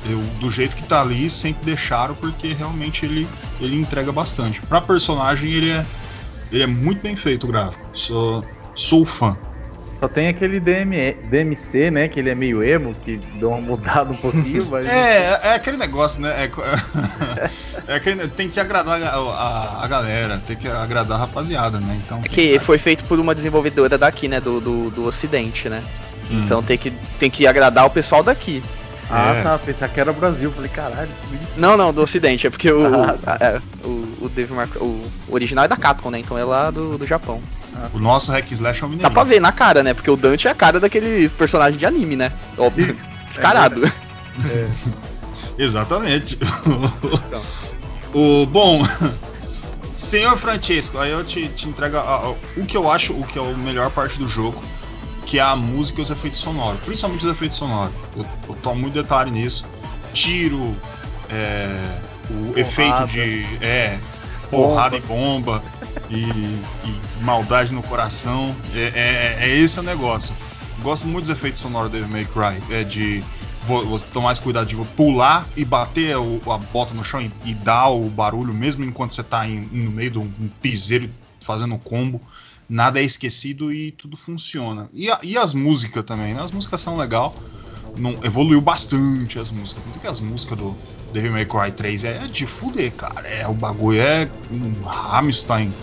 [0.09, 3.27] eu, do jeito que tá ali, sempre deixaram, porque realmente ele,
[3.61, 4.61] ele entrega bastante.
[4.63, 5.85] Pra personagem, ele é,
[6.53, 7.83] ele é muito bem feito o gráfico.
[7.93, 9.37] Sou, sou fã.
[10.01, 12.09] Só tem aquele DM, DMC, né?
[12.09, 14.87] Que ele é meio emo, que deu uma mudada um pouquinho, mas.
[14.93, 16.31] É, é aquele negócio, né?
[16.45, 16.51] É,
[17.89, 21.99] é aquele, tem que agradar a, a- a galera, tem que agradar a rapaziada, né?
[22.05, 22.19] Então.
[22.19, 24.41] É tem que foi feito por uma desenvolvedora daqui, né?
[24.41, 25.83] Do, do, do Ocidente, né?
[26.31, 26.43] Hum.
[26.45, 28.63] Então tem que, tem que agradar o pessoal daqui.
[29.11, 29.43] Ah, É.
[29.43, 29.59] tá.
[29.59, 30.51] Pensar que era Brasil.
[30.53, 31.49] Falei, caralho, que bonito.
[31.57, 33.89] Não, não, do Ocidente, é porque o, Ah, a- é, o,
[34.23, 36.19] o, Devil Cry- o original é da Capcom, né?
[36.19, 37.41] Então é lá do, do Japão.
[37.93, 39.13] O nosso hack slash é o Dá mineiro.
[39.15, 39.93] pra ver na cara, né?
[39.95, 42.33] Porque o Dante é a cara daqueles personagens de anime, né?
[42.57, 42.97] Óbvio.
[43.29, 43.83] Descarado.
[45.59, 46.39] Exatamente.
[48.15, 48.83] o bom,
[49.97, 53.39] senhor Francesco, aí eu te, te entrego a- a- o que eu acho, o que
[53.39, 54.63] é a melhor parte do jogo,
[55.27, 57.95] que é a música e os efeitos sonoros, principalmente os efeitos sonoros.
[58.17, 59.65] Eu, eu tomo muito detalhe nisso.
[60.13, 60.77] Tiro,
[61.31, 62.61] é, o Porrada.
[62.61, 63.99] efeito de é
[64.51, 65.63] porrada e bomba
[66.11, 68.55] e, e maldade no coração.
[68.75, 70.35] É, é, é esse o negócio.
[70.83, 72.63] Gosto muito dos efeitos sonoros do May Cry.
[72.73, 73.25] É de
[73.67, 77.33] vo- você tomar mais cuidado de pular e bater o- a bota no chão e,
[77.45, 81.11] e dar o barulho, mesmo enquanto você está no meio de um, um piseiro
[81.41, 82.21] fazendo combo.
[82.69, 84.89] Nada é esquecido e tudo funciona.
[84.93, 86.43] E, a- e as músicas também, né?
[86.43, 87.43] As músicas são legal.
[87.97, 89.85] Não, evoluiu bastante as músicas.
[89.85, 90.77] Porque as músicas do
[91.13, 93.29] Devil May Cry 3 é de fuder, cara.
[93.29, 95.75] É, o bagulho é um Rammstein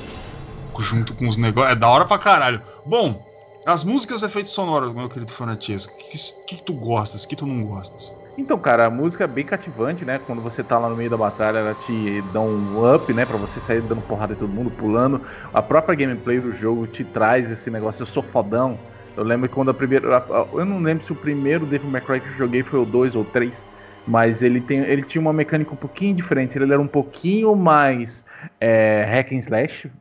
[0.79, 1.71] junto com os negócios.
[1.73, 2.61] É da hora pra caralho.
[2.85, 3.23] Bom,
[3.65, 7.35] as músicas e efeitos sonoros, meu querido Fanatisco, o que, que, que tu gostas, que
[7.35, 8.13] tu não gostas?
[8.37, 10.17] Então, cara, a música é bem cativante, né?
[10.17, 13.25] Quando você tá lá no meio da batalha, ela te dá um up, né?
[13.25, 15.21] Pra você sair dando porrada em todo mundo, pulando.
[15.53, 18.85] A própria gameplay do jogo te traz esse negócio, eu sou fodão.
[19.15, 20.07] Eu lembro quando a primeira.
[20.53, 23.15] Eu não lembro se o primeiro Devil May Cry que eu joguei foi o 2
[23.15, 23.67] ou 3.
[24.05, 26.57] Mas ele, tem, ele tinha uma mecânica um pouquinho diferente.
[26.57, 28.25] Ele era um pouquinho mais
[28.59, 29.91] é, hack and slash.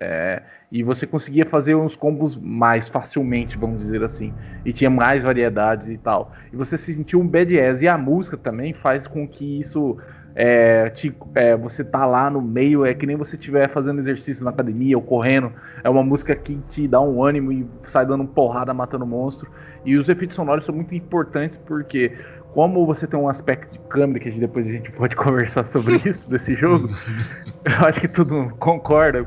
[0.00, 4.32] É, e você conseguia fazer uns combos mais facilmente, vamos dizer assim.
[4.64, 6.32] E tinha mais variedades e tal.
[6.52, 7.82] E você se sentiu um badass.
[7.82, 9.96] E a música também faz com que isso.
[10.32, 14.44] É, te, é, você tá lá no meio, é que nem você estiver fazendo exercício
[14.44, 15.52] na academia ou correndo.
[15.82, 19.50] É uma música que te dá um ânimo e sai dando porrada, matando monstro.
[19.84, 22.12] E os efeitos sonoros são muito importantes porque
[22.52, 26.28] como você tem um aspecto de câmera que depois a gente pode conversar sobre isso
[26.28, 26.88] desse jogo,
[27.64, 29.26] eu acho que todo concorda.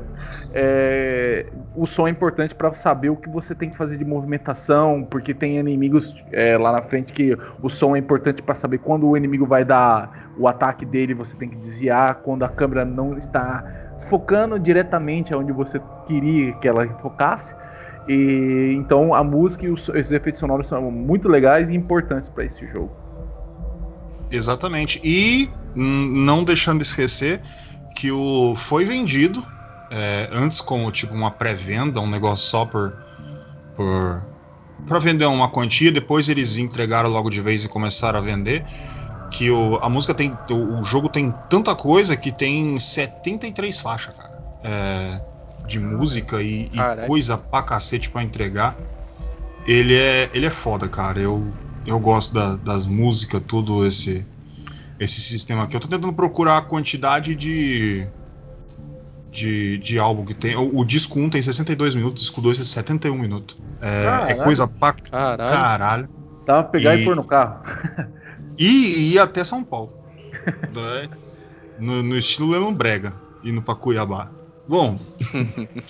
[0.52, 5.06] É, o som é importante para saber o que você tem que fazer de movimentação,
[5.10, 9.08] porque tem inimigos é, lá na frente que o som é importante para saber quando
[9.08, 13.16] o inimigo vai dar o ataque dele, você tem que desviar, quando a câmera não
[13.16, 13.64] está
[14.08, 17.54] focando diretamente aonde você queria que ela focasse.
[18.06, 22.44] E então a música e os, os efeitos sonoros são muito legais e importantes para
[22.44, 23.03] esse jogo.
[24.36, 25.00] Exatamente.
[25.04, 27.40] E não deixando de esquecer
[27.94, 29.44] que o foi vendido
[29.90, 32.96] é, antes como tipo uma pré-venda, um negócio só por,
[33.76, 34.22] por
[34.86, 38.64] para vender uma quantia, depois eles entregaram logo de vez e começaram a vender.
[39.30, 40.36] Que o, a música tem.
[40.50, 44.34] O, o jogo tem tanta coisa que tem 73 faixas, cara.
[44.62, 45.20] É,
[45.66, 48.76] de música e, e, coisa pra cacete pra entregar.
[49.66, 51.18] Ele é, ele é foda, cara.
[51.18, 51.52] Eu,
[51.86, 54.26] eu gosto da, das músicas, tudo esse
[54.98, 55.76] esse sistema aqui.
[55.76, 58.06] Eu tô tentando procurar a quantidade de
[59.30, 60.54] de, de álbum que tem.
[60.54, 63.56] O, o disco 1 tem 62 minutos, o disco 2 é 71 minutos.
[63.80, 65.52] É, é coisa pra caralho.
[65.52, 66.08] caralho.
[66.46, 67.62] Dá pra pegar e, e pôr no carro.
[68.56, 70.02] e ir até São Paulo.
[70.74, 71.08] Né?
[71.78, 74.30] no, no, estilo Leão Brega, indo pra Cuiabá.
[74.68, 74.98] Bom,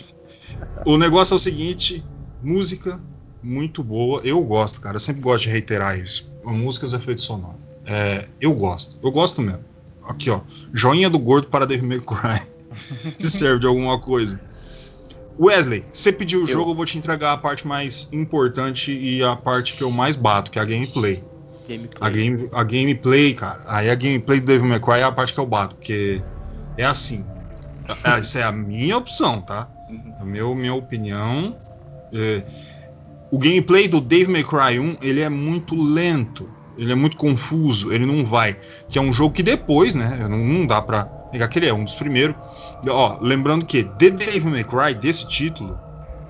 [0.86, 2.04] o negócio é o seguinte:
[2.42, 3.00] música
[3.44, 4.20] muito boa.
[4.24, 4.96] Eu gosto, cara.
[4.96, 6.30] Eu sempre gosto de reiterar isso.
[6.44, 7.56] Músicas e efeitos sonoros.
[7.86, 8.98] É, eu gosto.
[9.02, 9.64] Eu gosto mesmo.
[10.02, 10.40] Aqui, ó.
[10.72, 12.42] Joinha do gordo para Devil May Cry.
[13.18, 14.40] Se serve de alguma coisa.
[15.38, 19.34] Wesley, você pediu o jogo, eu vou te entregar a parte mais importante e a
[19.34, 21.24] parte que eu mais bato, que é a gameplay.
[21.68, 21.98] gameplay.
[22.00, 23.60] A, game, a gameplay, cara.
[23.66, 26.22] Aí a gameplay do Devil May Cry é a parte que eu bato, porque
[26.78, 27.24] é assim.
[28.04, 29.68] Essa é a minha opção, tá?
[29.90, 30.14] Uhum.
[30.20, 31.56] A meu, minha opinião.
[32.12, 32.44] É,
[33.34, 37.92] o gameplay do Devil May Cry 1 ele é muito lento, ele é muito confuso,
[37.92, 38.56] ele não vai.
[38.88, 40.28] Que é um jogo que depois, né?
[40.30, 42.36] Não, não dá pra negar que ele é um dos primeiros.
[42.88, 45.76] Ó, lembrando que The Devil May Cry, desse título,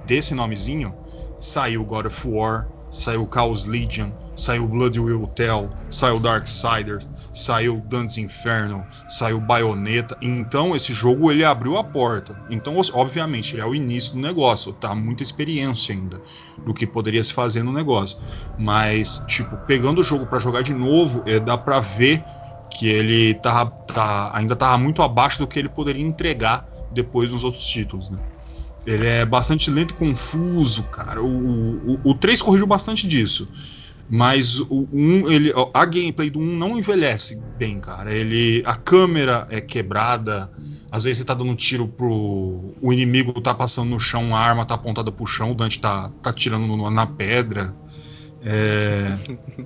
[0.06, 0.94] desse nomezinho,
[1.38, 8.18] saiu God of War, saiu Chaos Legion, saiu Blood Will Tell, saiu Darksiders, saiu Dantes
[8.18, 10.16] Inferno, saiu Bayonetta.
[10.20, 12.38] Então esse jogo ele abriu a porta.
[12.50, 16.20] Então, obviamente, ele é o início do negócio, tá muita experiência ainda
[16.64, 18.18] do que poderia se fazer no negócio.
[18.58, 22.24] Mas, tipo, pegando o jogo para jogar de novo, é, dá pra ver
[22.70, 27.44] que ele tá, tá, ainda tava muito abaixo do que ele poderia entregar depois nos
[27.44, 28.18] outros títulos, né?
[28.86, 31.22] Ele é bastante lento e confuso, cara.
[31.22, 33.48] O, o, o 3 corrigiu bastante disso.
[34.08, 38.14] Mas o 1, ele, a gameplay do 1 não envelhece bem, cara.
[38.14, 40.50] Ele, a câmera é quebrada.
[40.90, 42.74] Às vezes você tá dando um tiro pro.
[42.80, 46.10] O inimigo tá passando no chão, a arma tá apontada pro chão, o Dante tá,
[46.22, 47.74] tá tirando no, na pedra.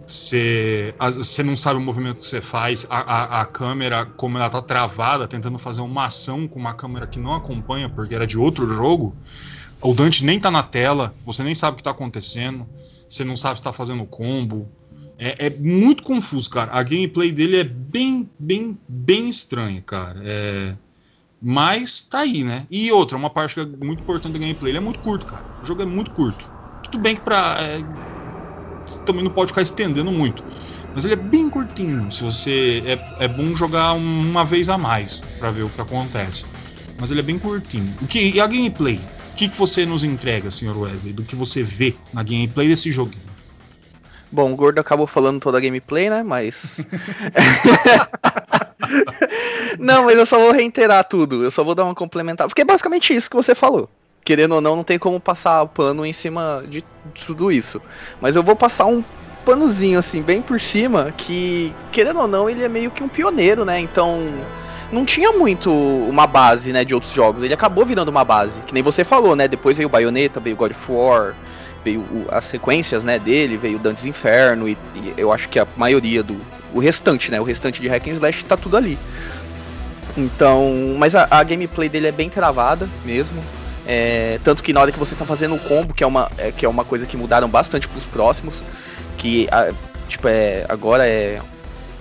[0.06, 4.48] Você é, não sabe o movimento que você faz, a, a, a, câmera, como ela
[4.48, 8.38] tá travada, tentando fazer uma ação com uma câmera que não acompanha, porque era de
[8.38, 9.16] outro jogo.
[9.80, 12.66] O Dante nem tá na tela, você nem sabe o que tá acontecendo,
[13.08, 14.68] você não sabe se tá fazendo combo.
[15.18, 16.72] É, é muito confuso, cara.
[16.72, 20.20] A gameplay dele é bem, bem, bem estranha, cara.
[20.22, 20.76] É,
[21.40, 22.66] mas tá aí, né?
[22.70, 25.44] E outra, uma parte que é muito importante da gameplay, ele é muito curto, cara.
[25.60, 26.48] O jogo é muito curto.
[26.82, 27.56] Tudo bem que pra.
[27.60, 27.84] É,
[29.04, 30.42] também não pode ficar estendendo muito.
[30.94, 32.10] Mas ele é bem curtinho.
[32.10, 32.82] Se você
[33.18, 36.44] é, é bom jogar uma vez a mais para ver o que acontece.
[36.98, 37.94] Mas ele é bem curtinho.
[38.00, 38.98] O que e a gameplay?
[39.38, 40.76] O que, que você nos entrega, Sr.
[40.76, 43.12] Wesley, do que você vê na gameplay desse jogo?
[44.32, 46.24] Bom, o Gordo acabou falando toda a gameplay, né?
[46.24, 46.84] Mas.
[49.78, 51.44] não, mas eu só vou reiterar tudo.
[51.44, 52.48] Eu só vou dar uma complementar.
[52.48, 53.88] Porque é basicamente isso que você falou
[54.24, 56.84] querendo ou não, não tem como passar pano em cima de
[57.24, 57.80] tudo isso.
[58.20, 59.04] Mas eu vou passar um
[59.44, 63.64] panozinho assim, bem por cima, que, querendo ou não, ele é meio que um pioneiro,
[63.64, 63.78] né?
[63.78, 64.18] Então.
[64.90, 67.42] Não tinha muito uma base, né, de outros jogos.
[67.42, 69.46] Ele acabou virando uma base, que nem você falou, né?
[69.46, 71.34] Depois veio Bayonetta, veio God of War,
[71.84, 76.22] veio as sequências, né, dele, veio Dantes Inferno e, e eu acho que a maioria
[76.22, 76.38] do,
[76.72, 77.40] o restante, né?
[77.40, 78.98] O restante de hack and slash tá tudo ali.
[80.16, 83.42] Então, mas a, a gameplay dele é bem travada mesmo.
[83.86, 86.52] É, tanto que na hora que você tá fazendo o combo, que é uma, é,
[86.52, 88.62] que é uma coisa que mudaram bastante pros próximos,
[89.16, 89.72] que a,
[90.08, 91.40] tipo, é, agora é.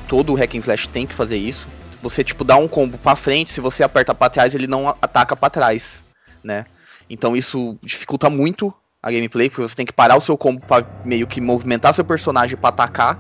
[0.08, 1.68] Todo o hack and slash tem que fazer isso.
[2.02, 5.36] Você tipo dá um combo para frente, se você aperta para trás, ele não ataca
[5.36, 6.04] para trás,
[6.43, 6.66] né?
[7.10, 10.86] Então isso dificulta muito a gameplay, porque você tem que parar o seu combo para
[11.04, 13.18] meio que movimentar seu personagem para atacar,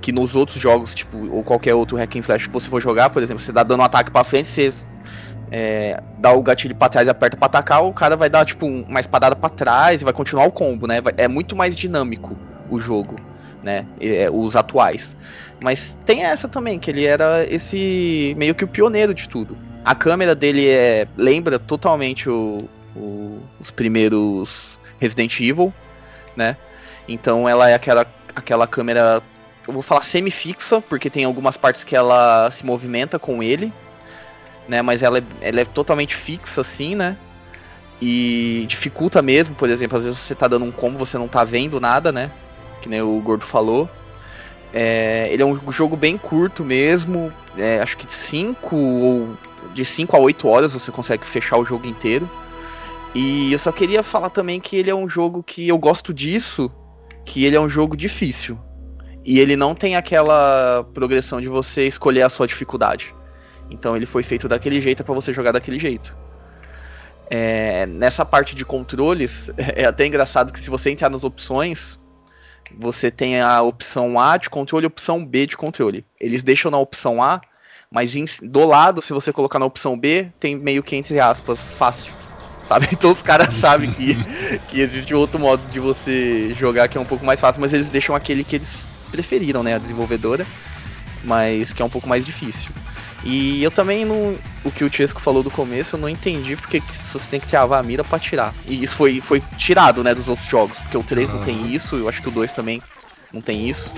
[0.00, 3.10] que nos outros jogos, tipo, ou qualquer outro hack and slash que você for jogar,
[3.10, 4.72] por exemplo, você dá dando um ataque para frente, você
[5.50, 8.66] é, dá o gatilho para trás e aperta para atacar, o cara vai dar tipo
[8.66, 10.98] uma espadada para trás e vai continuar o combo, né?
[11.16, 12.36] É muito mais dinâmico
[12.70, 13.20] o jogo,
[13.62, 13.84] né?
[14.00, 15.14] É, os atuais.
[15.62, 19.56] Mas tem essa também, que ele era esse meio que o pioneiro de tudo.
[19.84, 25.72] A câmera dele é lembra totalmente o, o, os primeiros Resident Evil,
[26.34, 26.56] né?
[27.06, 29.22] Então ela é aquela, aquela câmera,
[29.66, 33.72] eu vou falar semi-fixa, porque tem algumas partes que ela se movimenta com ele,
[34.68, 34.80] né?
[34.80, 37.16] Mas ela é, ela é totalmente fixa assim, né?
[38.00, 41.44] E dificulta mesmo, por exemplo, às vezes você tá dando um combo, você não tá
[41.44, 42.30] vendo nada, né?
[42.80, 43.90] Que nem o Gordo falou.
[44.72, 49.36] É, ele é um jogo bem curto mesmo, é, acho que 5 ou
[49.74, 52.28] de 5 a 8 horas você consegue fechar o jogo inteiro.
[53.14, 56.70] E eu só queria falar também que ele é um jogo que eu gosto disso,
[57.24, 58.58] que ele é um jogo difícil.
[59.24, 63.14] E ele não tem aquela progressão de você escolher a sua dificuldade.
[63.70, 66.16] Então ele foi feito daquele jeito para você jogar daquele jeito.
[67.28, 71.99] É, nessa parte de controles, é até engraçado que se você entrar nas opções,
[72.78, 76.04] você tem a opção A de controle e a opção B de controle.
[76.18, 77.40] Eles deixam na opção A,
[77.90, 81.58] mas em, do lado, se você colocar na opção B, tem meio que entre aspas,
[81.58, 82.12] fácil.
[82.66, 82.88] Sabe?
[82.92, 84.14] Então os caras sabem que,
[84.68, 87.88] que existe outro modo de você jogar que é um pouco mais fácil, mas eles
[87.88, 89.74] deixam aquele que eles preferiram, né?
[89.74, 90.46] A desenvolvedora,
[91.24, 92.70] mas que é um pouco mais difícil.
[93.22, 94.36] E eu também não.
[94.64, 97.80] O que o Chesco falou do começo, eu não entendi porque você tem que travar
[97.80, 98.54] a mira pra tirar.
[98.66, 100.76] E isso foi, foi tirado, né, dos outros jogos.
[100.78, 101.36] Porque o 3 uhum.
[101.36, 102.82] não tem isso, eu acho que o 2 também
[103.32, 103.90] não tem isso.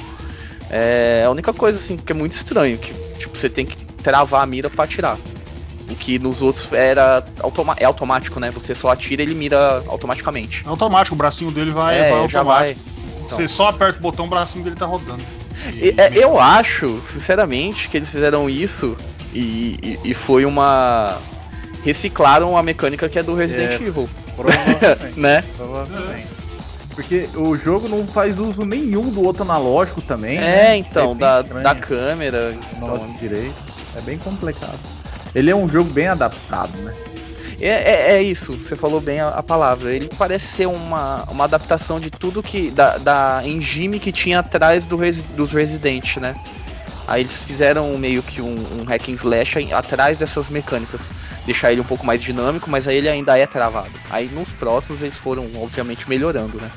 [0.71, 4.43] É a única coisa, assim, que é muito estranho, que tipo, você tem que travar
[4.43, 5.19] a mira pra atirar.
[5.89, 8.51] O que nos outros era automa é automático, né?
[8.53, 10.63] Você só atira e ele mira automaticamente.
[10.65, 12.45] É automático, o bracinho dele vai, é, vai automático.
[12.45, 12.71] Vai.
[12.71, 13.29] Então.
[13.29, 15.23] Você só aperta o botão, o bracinho dele tá rodando.
[15.75, 18.97] E, é, eu acho, sinceramente, que eles fizeram isso
[19.33, 21.19] e, e, e foi uma.
[21.85, 24.09] Reciclaram a mecânica que é do Resident é, Evil.
[24.37, 25.19] Provavelmente.
[25.19, 25.45] né?
[25.57, 26.29] Provavelmente.
[26.95, 30.37] Porque o jogo não faz uso nenhum do outro analógico também.
[30.37, 30.77] É, né?
[30.77, 32.55] então, é da, da câmera.
[32.77, 33.17] Então...
[33.19, 33.55] direito.
[33.97, 34.79] É bem complicado.
[35.35, 36.95] Ele é um jogo bem adaptado, né?
[37.61, 39.95] É, é, é, isso, você falou bem a, a, palavra.
[39.95, 42.71] Ele parece ser uma, uma adaptação de tudo que.
[42.71, 46.35] da, da engine que tinha atrás do res, dos Resident, né?
[47.07, 51.01] Aí eles fizeram meio que um, um hack and slash atrás dessas mecânicas.
[51.45, 53.91] Deixar ele um pouco mais dinâmico, mas aí ele ainda é travado.
[54.11, 56.71] Aí nos próximos eles foram, obviamente, melhorando, né?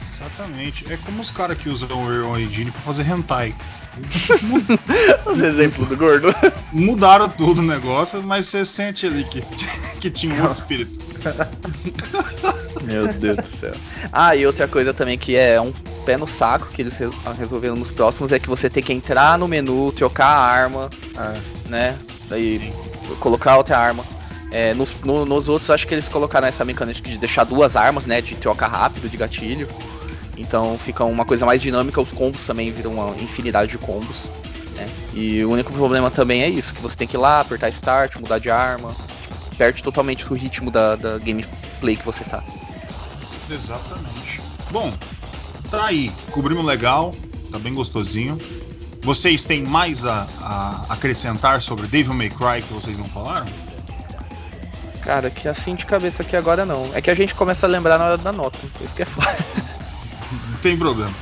[0.00, 0.90] Exatamente.
[0.90, 3.54] É como os caras que usam o Unreal Engine pra fazer hentai.
[5.24, 6.34] Os exemplos do gordo.
[6.72, 9.42] Mudaram tudo o negócio, mas você sente ali que,
[10.00, 11.00] que tinha um outro espírito.
[12.84, 13.72] Meu Deus do céu.
[14.12, 15.72] Ah, e outra coisa também que é um
[16.06, 16.94] pé no saco que eles
[17.36, 21.34] resolveram nos próximos é que você tem que entrar no menu, trocar a arma, ah.
[21.68, 21.98] né?
[22.30, 22.72] Daí
[23.18, 24.04] colocar outra arma.
[24.52, 28.06] É, nos, no, nos outros acho que eles colocaram essa mecânica de deixar duas armas,
[28.06, 28.22] né?
[28.22, 29.68] De troca rápido de gatilho.
[30.36, 34.28] Então fica uma coisa mais dinâmica, os combos também viram uma infinidade de combos.
[34.76, 34.88] Né?
[35.12, 38.16] E o único problema também é isso, que você tem que ir lá, apertar start,
[38.16, 38.94] mudar de arma,
[39.56, 42.42] perde totalmente o ritmo da, da gameplay que você tá.
[43.50, 44.42] Exatamente.
[44.70, 44.92] Bom,
[45.76, 47.14] tá aí, cobrimos legal,
[47.52, 48.40] tá bem gostosinho.
[49.02, 53.46] Vocês têm mais a, a acrescentar sobre Devil May Cry que vocês não falaram?
[55.02, 56.90] Cara, que assim de cabeça aqui agora não.
[56.94, 59.36] É que a gente começa a lembrar na hora da nota, isso que é foda.
[60.50, 61.12] não tem problema.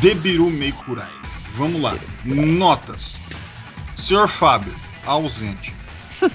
[0.00, 1.10] Debiru May Kurai.
[1.56, 1.96] Vamos lá.
[2.24, 3.20] Notas.
[3.96, 4.74] Senhor Fábio,
[5.04, 5.74] ausente.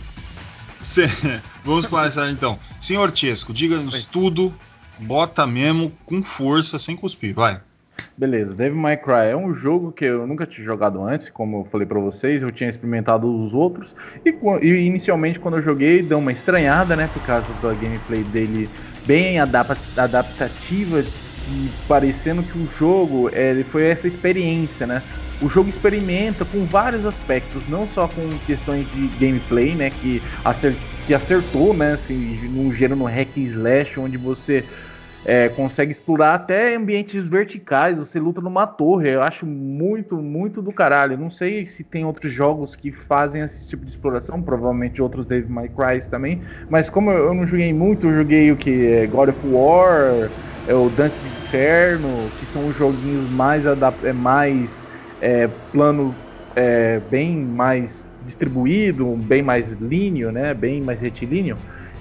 [0.83, 1.09] Cê...
[1.63, 2.59] Vamos começar então.
[2.79, 4.53] Senhor Tiesco, diga-nos tudo
[4.99, 7.59] bota mesmo com força, sem cuspir, vai.
[8.15, 11.67] Beleza, Devil May Cry é um jogo que eu nunca tinha jogado antes, como eu
[11.71, 13.95] falei para vocês, eu tinha experimentado os outros
[14.25, 18.69] e, e, inicialmente quando eu joguei deu uma estranhada, né, por causa da gameplay dele
[19.05, 23.29] bem adap adaptativa e parecendo que o jogo
[23.69, 25.01] foi essa experiência, né?
[25.41, 30.75] O jogo experimenta com vários aspectos, não só com questões de gameplay, né, que, acert,
[31.07, 34.65] que acertou, né, assim, num gênero hack and slash onde você
[35.23, 40.73] é, consegue explorar até ambientes verticais, você luta numa torre, eu acho muito, muito do
[40.73, 41.17] caralho.
[41.17, 45.49] Não sei se tem outros jogos que fazem esse tipo de exploração, provavelmente outros Devil
[45.49, 48.85] May Cry também, mas como eu não joguei muito, eu joguei o que?
[48.87, 50.33] É God of War,
[50.65, 54.85] é o Dante's Inferno, que são os joguinhos mais, é, mais
[55.21, 56.21] é, plano
[56.53, 60.53] é, bem mais distribuído, bem mais linear, né?
[60.53, 61.57] Bem mais retilíneo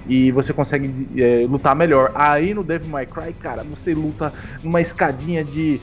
[0.07, 2.11] e você consegue é, lutar melhor.
[2.15, 5.81] Aí no Devil May Cry, cara, você luta numa escadinha de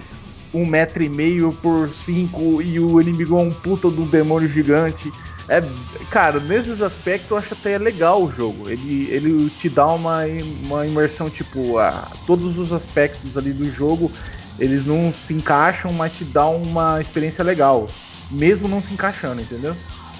[0.52, 5.12] um metro e meio por cinco e o inimigo é um puta do demônio gigante.
[5.46, 5.62] É,
[6.10, 8.70] cara, nesses aspectos eu acho até legal o jogo.
[8.70, 10.22] Ele, ele te dá uma,
[10.62, 14.10] uma imersão, tipo, a, todos os aspectos ali do jogo,
[14.58, 17.88] eles não se encaixam, mas te dá uma experiência legal.
[18.30, 19.76] Mesmo não se encaixando, entendeu?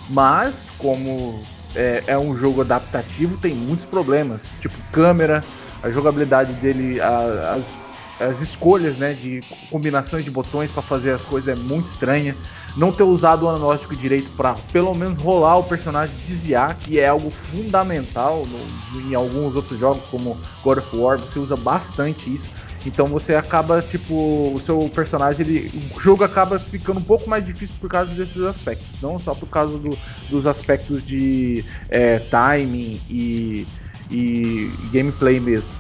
[0.09, 1.43] Mas, como
[1.75, 5.43] é, é, um jogo adaptativo, tem muitos problemas, tipo câmera,
[5.83, 11.23] a jogabilidade dele, a, as, as, escolhas né, de combinações de botões para fazer as
[11.23, 12.37] coisas é muito estranha.
[12.77, 17.09] Não ter usado o analógico direito para pelo menos rolar o personagem desviar, que é
[17.09, 22.49] algo fundamental no, em alguns outros jogos, como God of War, você usa bastante isso.
[22.85, 27.45] Então você acaba, tipo, o seu personagem, ele, o jogo acaba ficando um pouco mais
[27.45, 29.01] difícil por causa desses aspectos.
[29.01, 33.67] Não só por causa do, dos aspectos de é, timing e,
[34.11, 35.73] e gameplay mesmo.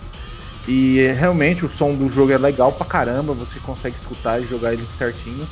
[0.66, 4.72] E realmente o som do jogo é legal pra caramba, você consegue escutar e jogar
[4.72, 5.46] ele certinho.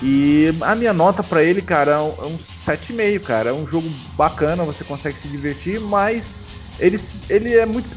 [0.00, 3.50] E a minha nota para ele, cara, é um 7,5, cara.
[3.50, 6.40] É um jogo bacana, você consegue se divertir, mas
[6.78, 7.90] ele, ele é muito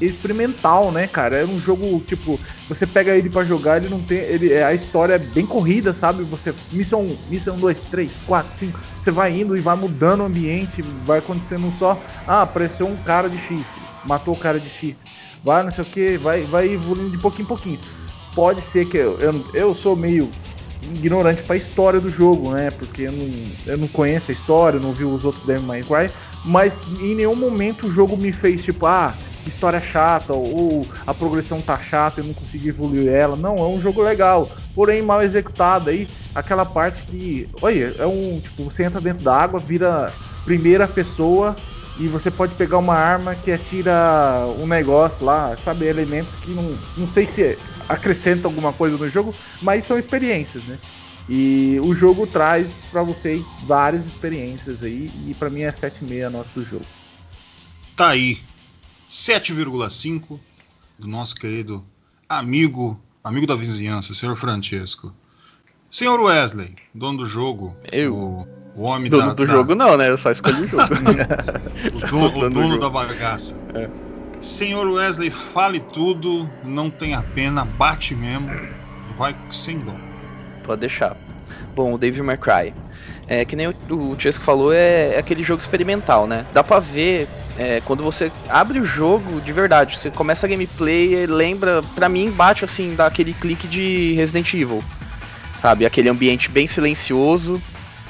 [0.00, 1.38] experimental, né, cara?
[1.38, 4.18] É um jogo, tipo, você pega ele para jogar, ele não tem.
[4.18, 6.22] Ele, a história é bem corrida, sabe?
[6.24, 6.54] Você.
[6.70, 8.80] Missão 1, missão 2, 3, 4, 5.
[9.00, 12.00] Você vai indo e vai mudando o ambiente, vai acontecendo só.
[12.26, 15.06] Ah, apareceu um cara de chifre, matou o cara de chifre.
[15.42, 17.80] Vai, não sei o que, vai, vai evoluindo de pouquinho em pouquinho.
[18.34, 20.32] Pode ser que eu, eu, eu sou meio
[20.80, 22.70] ignorante para a história do jogo, né?
[22.70, 23.28] Porque eu não,
[23.66, 26.10] eu não conheço a história, não vi os outros Devil May Cry,
[26.44, 31.60] mas em nenhum momento o jogo me fez tipo, ah, história chata ou a progressão
[31.60, 33.36] tá chata, eu não consegui evoluir ela.
[33.36, 38.40] Não, é um jogo legal, porém mal executado aí, aquela parte que, olha, é um,
[38.40, 40.12] tipo, você entra dentro da água, vira
[40.44, 41.56] primeira pessoa
[41.98, 46.78] e você pode pegar uma arma que atira um negócio lá, sabe, elementos que não,
[46.96, 47.58] não sei se
[47.88, 50.78] acrescenta alguma coisa no jogo, mas são experiências, né?
[51.28, 56.30] E o jogo traz para você várias experiências aí, e para mim é 7,5 a
[56.30, 56.86] nota do jogo.
[57.96, 58.38] Tá aí,
[59.08, 60.38] 7,5
[60.98, 61.84] do nosso querido
[62.28, 65.12] amigo, amigo da vizinhança, senhor Francesco.
[65.90, 68.14] Senhor Wesley, dono do jogo, Eu.
[68.14, 70.10] o, o homem Dono da, do da- jogo não, né?
[70.10, 70.84] Eu só escolhi o jogo.
[71.94, 72.78] o dono, o Dono do dono jogo.
[72.78, 73.62] da bagaça.
[73.74, 73.88] É.
[74.40, 78.48] Senhor Wesley, fale tudo, não tenha pena, bate mesmo,
[79.16, 79.94] vai sem dó.
[80.68, 81.16] Pode deixar.
[81.74, 82.74] Bom, o Devil May Cry.
[83.26, 86.46] É, que nem o, o Chesco falou, é, é aquele jogo experimental, né?
[86.52, 91.14] Dá pra ver é, quando você abre o jogo de verdade, você começa a gameplay
[91.14, 94.82] e lembra, pra mim, bate assim, daquele clique de Resident Evil.
[95.56, 95.86] Sabe?
[95.86, 97.60] Aquele ambiente bem silencioso,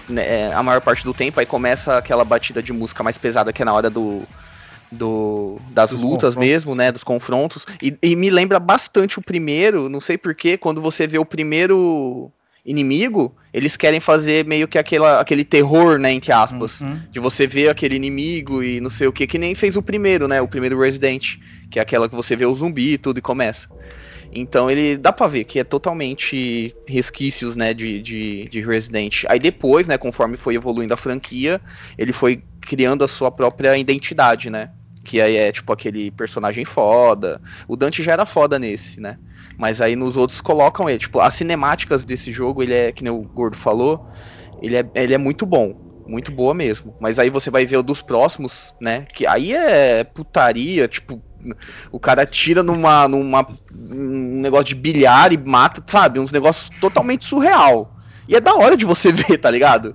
[0.08, 3.62] né, a maior parte do tempo, aí começa aquela batida de música mais pesada que
[3.62, 4.22] é na hora do.
[4.92, 6.36] do das Dos lutas confrontos.
[6.36, 6.92] mesmo, né?
[6.92, 7.66] Dos confrontos.
[7.82, 12.30] E, e me lembra bastante o primeiro, não sei porquê, quando você vê o primeiro
[12.68, 16.82] inimigo, eles querem fazer meio que aquela, aquele terror, né, entre aspas.
[16.82, 17.00] Uhum.
[17.10, 20.28] De você ver aquele inimigo e não sei o que, que nem fez o primeiro,
[20.28, 20.40] né?
[20.42, 21.36] O primeiro Resident,
[21.70, 23.68] que é aquela que você vê o zumbi e tudo e começa.
[24.30, 29.24] Então ele dá pra ver que é totalmente resquícios, né, de, de, de Resident.
[29.26, 31.58] Aí depois, né, conforme foi evoluindo a franquia,
[31.96, 34.70] ele foi criando a sua própria identidade, né?
[35.02, 37.40] Que aí é tipo aquele personagem foda.
[37.66, 39.16] O Dante já era foda nesse, né?
[39.58, 41.00] Mas aí nos outros colocam ele.
[41.00, 44.06] Tipo, as cinemáticas desse jogo, ele é, que nem o Gordo falou,
[44.62, 45.74] ele é, ele é muito bom.
[46.06, 46.94] Muito boa mesmo.
[47.00, 49.06] Mas aí você vai ver o dos próximos, né?
[49.12, 51.20] Que aí é putaria, tipo,
[51.92, 56.18] o cara tira numa, numa um negócio de bilhar e mata, sabe?
[56.18, 57.94] Uns negócios totalmente surreal.
[58.26, 59.94] E é da hora de você ver, tá ligado?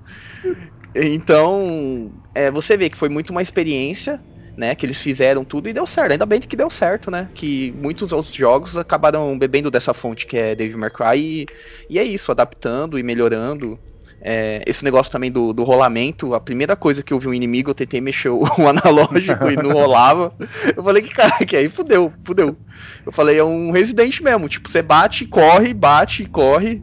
[0.94, 4.20] Então, é, você vê que foi muito uma experiência,
[4.56, 4.74] né?
[4.74, 6.12] Que eles fizeram tudo e deu certo.
[6.12, 7.28] Ainda bem que deu certo, né?
[7.34, 11.46] Que muitos outros jogos acabaram bebendo dessa fonte que é Devil May Cry e,
[11.90, 13.78] e é isso, adaptando e melhorando.
[14.26, 17.70] É, esse negócio também do, do rolamento, a primeira coisa que eu vi um inimigo,
[17.70, 20.32] eu tentei mexer o, o analógico e não rolava.
[20.74, 22.56] Eu falei que cara, que aí fudeu, fudeu.
[23.04, 26.82] Eu falei, é um residente mesmo, tipo, você bate, corre, bate, corre.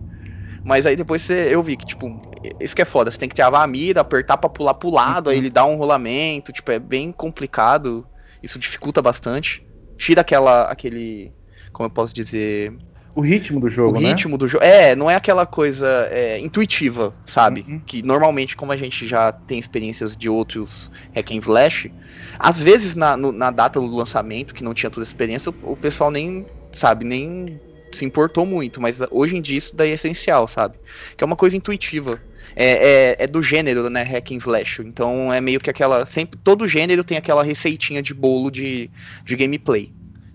[0.64, 3.36] Mas aí depois você, eu vi que, tipo, isso que é foda, você tem que
[3.36, 6.80] travar a mira, apertar pra pular pro lado, aí ele dá um rolamento, tipo, é
[6.80, 8.08] bem complicado.
[8.42, 9.64] Isso dificulta bastante.
[9.98, 11.34] Tira aquela, aquele
[11.72, 12.74] como eu posso dizer,
[13.16, 14.10] O ritmo do jogo, o né?
[14.10, 14.64] ritmo do jogo.
[14.64, 17.62] É, não é aquela coisa é, intuitiva, sabe?
[17.68, 17.80] Uhum.
[17.86, 21.92] Que normalmente, como a gente já tem experiências de outros hack and slash,
[22.38, 25.76] às vezes na, no- na data do lançamento, que não tinha toda essa experiência, o
[25.76, 27.62] pessoal nem, sabe, nem
[27.94, 28.80] se importou muito.
[28.80, 30.80] Mas hoje em dia isso daí é essencial, sabe?
[31.18, 32.22] Que é uma coisa intuitiva.
[32.56, 34.82] É, é, é do gênero, né, hack and slash.
[34.82, 36.06] Então é meio que aquela.
[36.06, 38.90] Sempre, todo gênero tem aquela receitinha de bolo de,
[39.26, 39.92] de gameplay.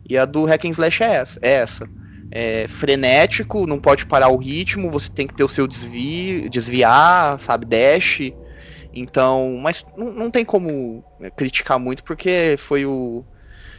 [0.09, 1.39] E a do hack and slash é essa.
[1.43, 1.89] É essa
[2.31, 7.39] é, frenético, não pode parar o ritmo, você tem que ter o seu desvio, desviar,
[7.39, 8.21] sabe, dash.
[8.93, 13.25] Então, mas não, não tem como é, criticar muito porque foi o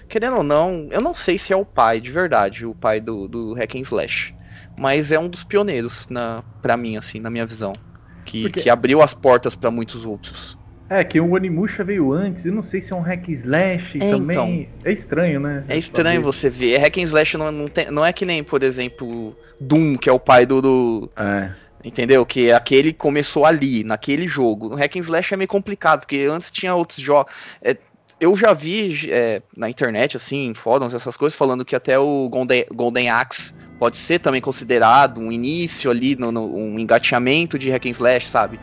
[0.07, 3.27] querendo ou não, eu não sei se é o pai de verdade, o pai do,
[3.27, 4.33] do hack and slash,
[4.79, 7.73] mas é um dos pioneiros na para mim assim, na minha visão,
[8.27, 10.57] que, Porque- que abriu as portas para muitos outros.
[10.89, 13.97] É, que o Onimusha veio antes, eu não sei se é um hack and slash
[14.01, 14.69] É, também.
[14.85, 15.65] É estranho, né?
[15.67, 18.63] É estranho você ver, hack and slash não, não, tem- não é que nem, por
[18.63, 21.49] exemplo, Doom, que é o pai do- do, É.
[21.83, 22.25] Entendeu?
[22.25, 24.69] Que aquele começou ali, naquele jogo.
[24.69, 27.31] No Hack and Slash é meio complicado, porque antes tinha outros jogos.
[27.61, 27.77] É,
[28.19, 32.27] eu já vi é, na internet, assim, em fóruns, essas coisas, falando que até o
[32.29, 37.69] Golden, Golden Axe pode ser também considerado um início ali, no, no- um engateamento de
[37.69, 38.59] Hack and Slash, sabe?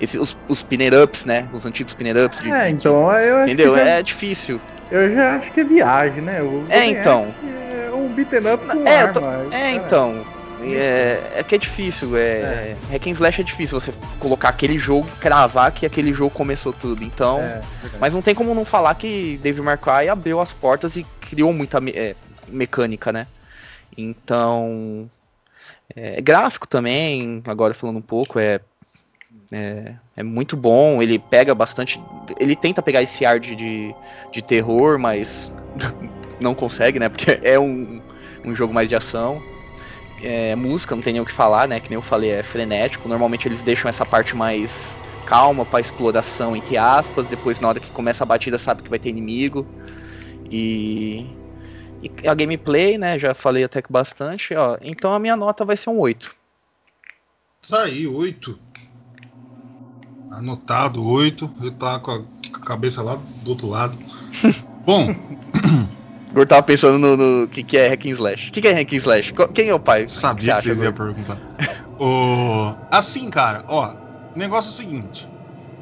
[0.00, 1.48] Esse, os, os pinner-ups, né?
[1.52, 2.40] Os antigos pinner-ups.
[2.40, 3.76] de- É, de- então eu acho Entendeu?
[3.76, 4.60] já, É difícil.
[4.90, 6.40] eu já acho que é viagem, né?
[6.42, 7.34] O É, então.
[7.42, 9.20] É um beaten up com É, arma.
[9.20, 9.46] cara.
[9.50, 10.24] É, então.
[10.60, 12.16] É, é que é difícil.
[12.16, 16.30] É, Hack and Slash é difícil você colocar aquele jogo e cravar que aquele jogo
[16.30, 17.02] começou tudo.
[17.04, 17.38] Então.
[17.40, 17.60] É.
[18.00, 21.52] Mas não tem como não falar que Dave May Cry abriu as portas e criou
[21.52, 22.14] muita me- é,
[22.48, 23.26] mecânica, né?
[23.96, 25.10] Então.
[25.94, 28.60] É, gráfico também, agora falando um pouco, é,
[29.50, 29.94] é.
[30.16, 31.02] é muito bom.
[31.02, 32.00] Ele pega bastante.
[32.38, 33.94] Ele tenta pegar esse ar de, de,
[34.32, 35.50] de terror, mas
[36.40, 37.08] não consegue, né?
[37.08, 38.00] Porque é um,
[38.44, 39.42] um jogo mais de ação.
[40.22, 41.78] É, música, não tem nem o que falar, né?
[41.80, 43.08] Que nem eu falei, é frenético.
[43.08, 47.26] Normalmente eles deixam essa parte mais calma para exploração, entre aspas.
[47.26, 49.66] Depois, na hora que começa a batida, sabe que vai ter inimigo.
[50.50, 51.26] E,
[52.02, 53.18] e a gameplay, né?
[53.18, 54.54] Já falei até que bastante.
[54.54, 56.34] Ó, então a minha nota vai ser um 8.
[57.68, 58.58] Tá aí, 8.
[60.30, 61.50] Anotado, 8.
[61.60, 63.98] Ele tá com a cabeça lá do outro lado.
[64.84, 65.08] Bom,
[66.34, 68.48] Eu tava pensando no, no que, que é Hack and Slash.
[68.48, 69.32] O que, que é Hack and Slash?
[69.54, 70.06] Quem é o pai?
[70.06, 71.40] sabia que Você vocês iam perguntar.
[71.98, 73.94] O- Assim, cara, ó.
[74.34, 75.28] O negócio é o seguinte: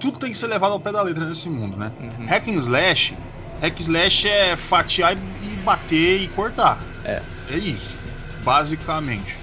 [0.00, 1.92] tudo tem que ser levado ao pé da letra nesse mundo, né?
[2.00, 2.24] Uhum.
[2.26, 3.16] Hack and slash.
[3.60, 6.84] Hack slash é fatiar e bater e cortar.
[7.04, 7.22] É.
[7.48, 8.02] É isso,
[8.44, 9.38] basicamente.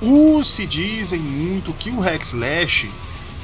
[0.00, 2.90] Os se dizem muito que o hack slash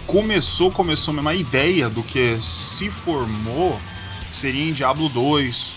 [0.06, 3.80] começou, começou mesmo a ideia do que se formou
[4.30, 5.74] seria em Diablo 2,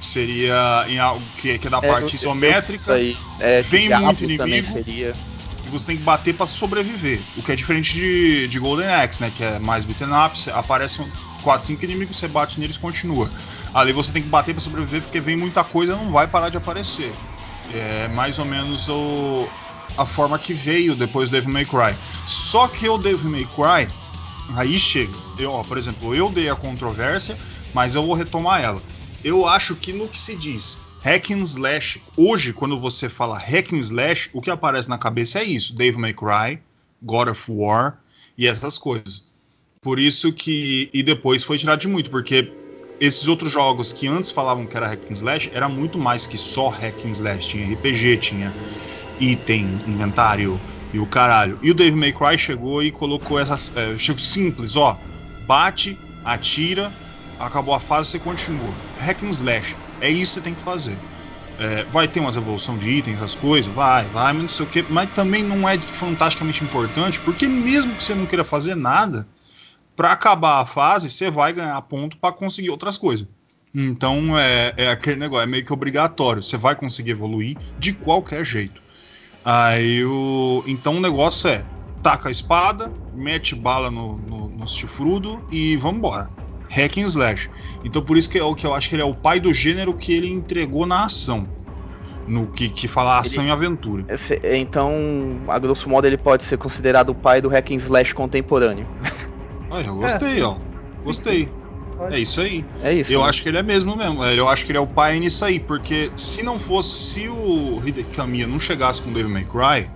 [0.00, 3.16] seria em algo que, que é da É, parte eu- isométrica Isso aí.
[3.38, 4.72] É, Vem muito inimigo.
[4.72, 5.14] seria.
[5.64, 7.20] e você tem que bater pra sobreviver.
[7.36, 9.32] O que é diferente de, de Golden Axe, né?
[9.34, 11.06] Que é mais beaten up, você- aparecem
[11.40, 13.30] 4, 5 inimigos, você bate neles continua.
[13.74, 16.56] Ali você tem que bater pra sobreviver porque vem muita coisa não vai parar de
[16.56, 17.12] aparecer.
[17.72, 19.48] É mais ou menos o,
[19.96, 21.94] a forma que veio depois do Devil May Cry.
[22.26, 23.92] Só que o Devil May Cry,
[24.56, 25.12] aí chega.
[25.38, 27.38] Eu, ó, por exemplo, eu dei a controvérsia,
[27.72, 28.82] mas eu vou retomar ela.
[29.22, 33.72] Eu acho que no que se diz hack and slash, hoje quando você fala hack
[33.72, 36.60] and slash, o que aparece na cabeça é isso, Devil May Cry,
[37.02, 37.98] God of War
[38.36, 39.29] e essas coisas.
[39.82, 42.52] Por isso que e depois foi tirado de muito, porque
[43.00, 46.36] esses outros jogos que antes falavam que era hack and slash era muito mais que
[46.36, 48.52] só hack and slash, tinha RPG, tinha
[49.18, 50.60] item, inventário
[50.92, 51.58] e o caralho.
[51.62, 54.98] E o Devil May Cry chegou e colocou essas, é, chegou simples, ó,
[55.46, 56.92] bate, atira,
[57.38, 58.74] acabou a fase, você continua.
[58.98, 60.96] Hack and slash, é isso que você tem que fazer.
[61.58, 64.68] É, vai ter umas evolução de itens, essas coisas, vai, vai, mas não sei o
[64.68, 69.26] que, mas também não é fantasticamente importante, porque mesmo que você não queira fazer nada,
[70.00, 73.28] para acabar a fase, você vai ganhar ponto para conseguir outras coisas.
[73.74, 76.42] Então é, é aquele negócio, é meio que obrigatório.
[76.42, 78.80] Você vai conseguir evoluir de qualquer jeito.
[79.44, 80.64] Aí o.
[80.66, 81.62] Então o negócio é
[82.02, 86.30] taca a espada, mete bala no, no, no chifrudo e vambora.
[86.70, 87.50] Hack and slash.
[87.84, 89.52] Então por isso que, é o que eu acho que ele é o pai do
[89.52, 91.46] gênero que ele entregou na ação.
[92.26, 94.06] No que, que fala ação e aventura.
[94.08, 94.94] Esse- Então,
[95.48, 98.86] a grosso modo, ele pode ser considerado o pai do Hack and Slash contemporâneo.
[99.70, 100.56] Ah, eu gostei, ó.
[101.04, 101.48] Gostei.
[102.10, 102.64] É isso aí.
[102.82, 103.12] É isso.
[103.12, 103.28] Eu né?
[103.28, 104.24] acho que ele é mesmo mesmo.
[104.24, 107.80] Eu acho que ele é o pai nisso aí, porque se não fosse, se o
[107.84, 109.90] Hideki Kamiya não chegasse com Devil May Cry,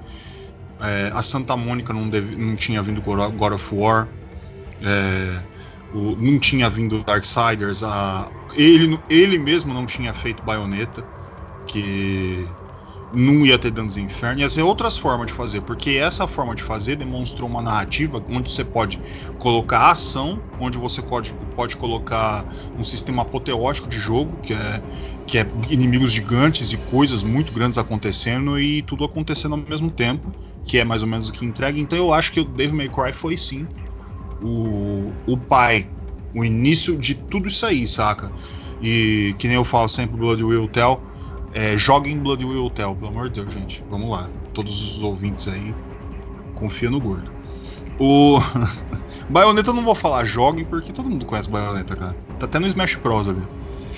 [0.81, 4.09] é, a Santa Mônica não, deve- não tinha vindo God of War,
[4.83, 5.43] é,
[5.93, 11.05] o- não tinha vindo Darksiders, a, ele, ele mesmo não tinha feito Bayonetta,
[11.61, 12.47] porque
[13.15, 16.63] não ia ter Dantes Inferno, ia ser outras formas de fazer, porque essa forma de
[16.63, 19.01] fazer demonstrou uma narrativa onde você pode
[19.39, 22.47] colocar ação, onde você pode, pode colocar
[22.79, 24.83] um sistema apoteótico de jogo, que é,
[25.27, 30.33] que é inimigos gigantes e coisas muito grandes acontecendo e tudo acontecendo ao mesmo tempo,
[30.65, 31.79] que é mais ou menos o que entrega.
[31.79, 33.67] Então eu acho que o Devil May Cry foi sim
[34.43, 35.89] o, o pai,
[36.35, 38.33] o início de tudo isso aí, saca?
[38.83, 41.01] E que nem eu falo sempre, Blood Will Tell
[41.55, 43.85] é, joguem Blood Will Tell, pelo amor de Deus, gente.
[43.89, 44.29] Vamos lá.
[44.53, 45.75] Todos os ouvintes aí,
[46.55, 47.31] confia no gordo.
[47.99, 48.41] O.
[49.31, 52.17] Bayonetta eu não vou falar joguem, porque todo mundo conhece Bayonetta, cara.
[52.39, 53.47] Tá até no Smash Bros ali.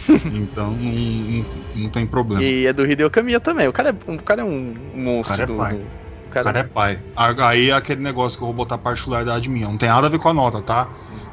[0.33, 1.45] então não, não,
[1.75, 2.43] não, tem problema.
[2.43, 3.67] E é do Hideo Kamiya também.
[3.67, 5.35] O cara é, o cara é um monstro.
[5.35, 5.75] O cara é do, pai.
[5.75, 5.87] do-
[6.27, 6.99] O cara é pai.
[7.17, 9.67] Aí é aquele negócio que eu vou botar particularidade minha.
[9.67, 10.89] Não tem nada a ver com a nota, tá?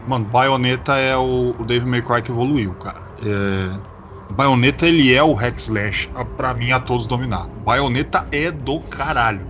[0.07, 3.01] Mano, Bayonetta é o, o Devil May Cry que evoluiu, cara.
[3.21, 3.92] É...
[4.31, 7.47] Bayonetta ele é o hack slash a- pra mim a todos dominar.
[7.63, 9.47] Bayonetta é do caralho.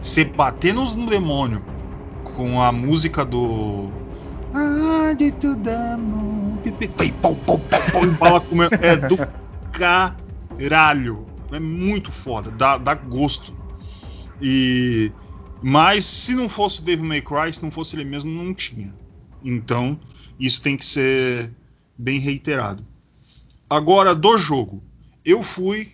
[0.00, 1.62] Você bater nos no demônio
[2.24, 3.90] com a música do
[4.54, 5.30] Ah, de
[8.40, 8.74] comendo.
[8.82, 9.16] É do
[9.72, 11.26] caralho.
[11.52, 13.52] É muito foda, dá, dá gosto.
[14.40, 15.12] E
[15.62, 18.92] mas se não fosse o Devil May Cry, se não fosse ele mesmo, não tinha.
[19.44, 19.98] Então,
[20.40, 21.50] isso tem que ser
[21.96, 22.84] bem reiterado.
[23.72, 24.82] Agora do jogo.
[25.24, 25.88] Eu fui,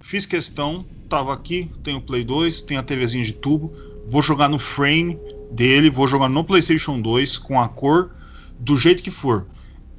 [0.00, 3.70] fiz questão, tava aqui, tenho o Play 2, tenho a TVzinha de tubo,
[4.08, 5.20] vou jogar no frame
[5.50, 8.12] dele, vou jogar no PlayStation 2 com a cor
[8.58, 9.46] do jeito que for.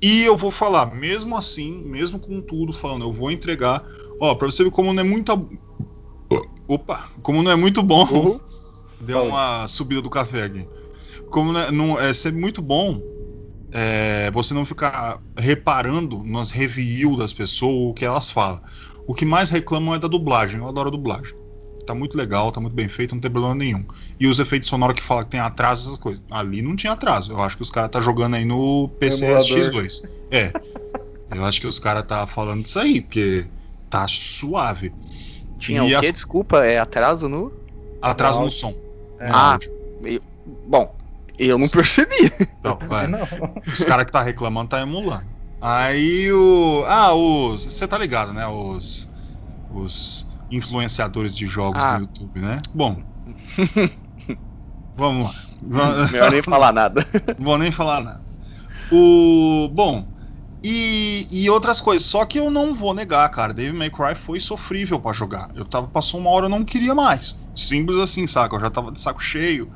[0.01, 3.85] E eu vou falar, mesmo assim, mesmo com tudo falando, eu vou entregar,
[4.19, 5.31] ó, para você ver como não é muito
[6.67, 8.07] Opa, como não é muito bom.
[8.09, 8.39] Uhum.
[9.01, 10.67] Deu uma subida do café aqui.
[11.29, 12.99] Como não é, não, é sempre muito bom
[13.71, 18.61] é, você não ficar reparando nas reviews das pessoas o que elas falam.
[19.07, 20.59] O que mais reclamam é da dublagem.
[20.59, 21.33] Eu adoro a dublagem.
[21.85, 23.83] Tá muito legal, tá muito bem feito, não tem problema nenhum.
[24.19, 26.21] E os efeitos sonoros que fala que tem atraso, essas coisas.
[26.29, 27.31] Ali não tinha atraso.
[27.31, 30.07] Eu acho que os caras tá jogando aí no PCS X2.
[30.29, 30.51] É.
[31.35, 33.45] Eu acho que os caras tá falando disso aí, porque
[33.89, 34.93] tá suave.
[35.57, 36.07] Tinha E o quê?
[36.07, 37.51] as- Desculpa, é atraso no.
[38.01, 38.73] Atraso No no som.
[39.19, 39.27] É.
[39.29, 39.51] no Ah.
[39.53, 39.71] áudio.
[40.67, 40.95] Bom,
[41.47, 42.31] eu não percebi.
[42.59, 43.07] Então, é.
[43.07, 43.19] Não.
[43.71, 45.25] Os caras que tá reclamando tá emulando.
[45.61, 46.83] Aí o.
[46.87, 47.63] Ah, os.
[47.65, 48.45] Você tá ligado, né?
[48.47, 49.11] Os.
[49.73, 51.97] Os influenciadores de jogos Ah.
[51.97, 52.61] do YouTube, né?
[52.73, 53.01] Bom.
[54.95, 55.27] Vamos
[55.61, 56.07] lá.
[56.11, 57.05] Melhor nem falar nada.
[57.37, 58.21] Não vou nem falar nada.
[58.91, 59.69] O.
[59.73, 60.07] Bom.
[60.63, 62.05] E, e outras coisas.
[62.05, 63.53] Só que eu não vou negar, cara.
[63.53, 65.49] Devil May Cry foi sofrível pra jogar.
[65.55, 65.87] Eu tava.
[65.87, 67.37] Passou uma hora eu não queria mais.
[67.55, 68.55] Simples assim, saca?
[68.55, 69.71] Eu já tava de saco cheio.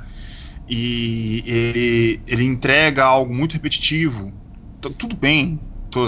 [0.68, 4.34] E ele, ele entrega algo muito repetitivo.
[4.82, 5.70] T- Tudo bem.
[5.90, 6.08] to-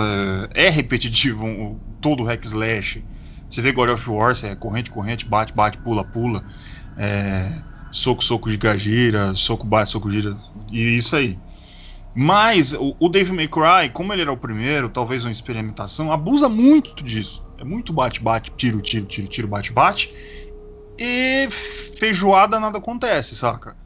[0.53, 3.05] É repetitivo todo o hack slash.
[3.49, 6.43] Você vê God of War, é corrente, corrente, bate, bate, pula, pula.
[6.95, 10.35] É, soco, soco de gagira, soco, bate, soco, gira.
[10.71, 11.39] E isso aí.
[12.13, 16.47] Mas o, o Devil May Cry, como ele era o primeiro, talvez uma experimentação, abusa
[16.49, 17.43] muito disso.
[17.57, 20.13] É muito bate, bate, tiro, tiro, tiro, tiro, bate, bate.
[20.99, 21.47] E
[21.99, 23.77] feijoada nada acontece, saca?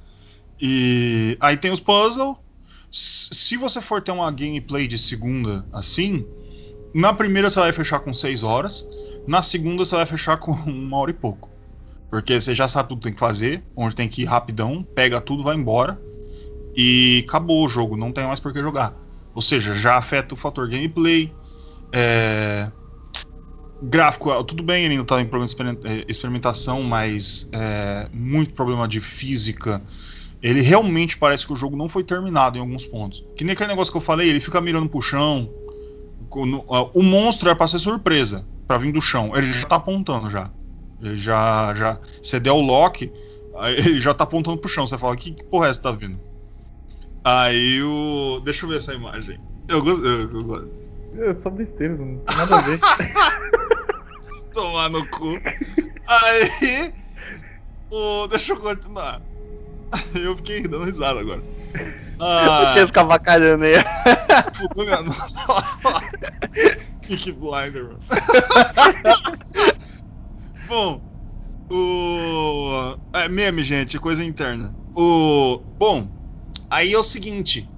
[0.62, 2.36] E aí tem os puzzles.
[2.92, 6.26] Se você for ter uma gameplay de segunda assim,
[6.94, 8.88] na primeira você vai fechar com 6 horas,
[9.28, 11.50] na segunda você vai fechar com uma hora e pouco.
[12.10, 15.22] Porque você já sabe tudo que tem que fazer, onde tem que ir rapidão, pega
[15.22, 16.02] tudo, vai embora.
[16.76, 18.96] E acabou o jogo, não tem mais por que jogar.
[19.36, 21.32] Ou seja, já afeta o fator gameplay.
[21.94, 22.72] É...
[23.82, 28.54] Gráfico, ah, tudo bem, ele ainda está em problema de eh, experimentação, mas é, muito
[28.54, 29.82] problema de física.
[30.42, 33.26] Ele realmente parece que o jogo não foi terminado em alguns pontos.
[33.36, 35.50] Que nem aquele negócio que eu falei, ele fica mirando pro chão.
[36.70, 39.32] Ah, O monstro é pra ser surpresa, pra vir do chão.
[39.36, 40.52] Ele já tá apontando já.
[41.02, 41.74] Ele já.
[41.74, 43.12] já você der o lock,
[43.78, 44.88] ele já tá apontando pro chão.
[44.88, 46.20] Você fala, que, que porra é essa tá vindo?
[47.24, 48.40] Aí o.
[48.44, 49.40] Deixa eu ver essa imagem.
[49.68, 50.06] Eu gosto.
[50.06, 50.70] Eu, eu gosto.
[51.18, 52.80] É só besteira, não tem nada a ver.
[54.54, 55.40] Tomar no cu.
[56.08, 56.94] Aí.
[57.92, 59.22] O, deixa eu continuar.
[60.16, 61.44] Eu fiquei dando risada agora.
[62.22, 63.76] Ah, Tinha ficava avacalhando aí.
[64.54, 64.98] Fudeu minha
[67.08, 68.00] Peaky Blinder, mano.
[70.68, 71.02] Bom,
[71.72, 72.98] o.
[73.14, 74.76] É meme, gente, coisa interna.
[74.94, 75.64] O.
[75.80, 76.12] Bom,
[76.70, 77.72] aí é o seguinte.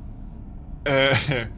[0.87, 1.51] É.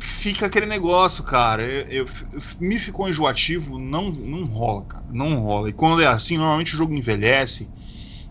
[0.00, 1.62] Fica aquele negócio, cara.
[1.62, 5.04] Eu, eu- me ficou enjoativo, não, não rola, cara.
[5.08, 5.70] Não rola.
[5.70, 7.72] E quando é assim, normalmente o jogo envelhece.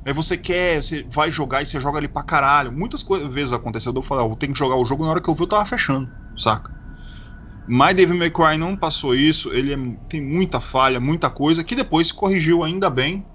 [0.05, 2.71] Aí você quer, você vai jogar e você joga ali pra caralho.
[2.71, 5.29] Muitas vezes aconteceu, eu falei, ó, eu tenho que jogar o jogo na hora que
[5.29, 6.71] eu vi eu tava fechando, saca?
[7.67, 11.75] Mas Devil May Cry não passou isso, ele é- tem muita falha, muita coisa, que
[11.75, 13.25] depois se corrigiu ainda bem.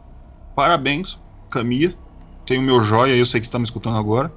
[0.55, 1.19] Parabéns,
[1.51, 1.97] Camille.
[2.45, 4.33] Tem o meu joia, eu sei que você tá me escutando agora.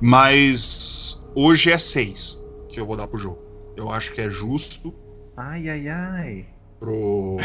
[0.00, 2.38] Mas hoje é 6
[2.68, 3.38] que eu vou dar pro jogo.
[3.76, 4.92] Eu acho que é justo
[5.36, 6.46] Ai, ai, ai.
[6.78, 7.38] pro,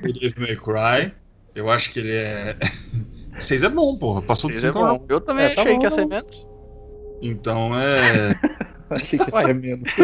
[0.00, 1.23] pro Devil May Cry.
[1.54, 2.56] Eu acho que ele é.
[3.38, 4.22] 6 é bom, porra.
[4.22, 5.04] Passou de Isso é 5 bom.
[5.08, 6.46] Eu também É, tá achei bom, que ia tá ser menos.
[7.22, 8.34] Então é.
[8.90, 9.88] Achei que ia menos.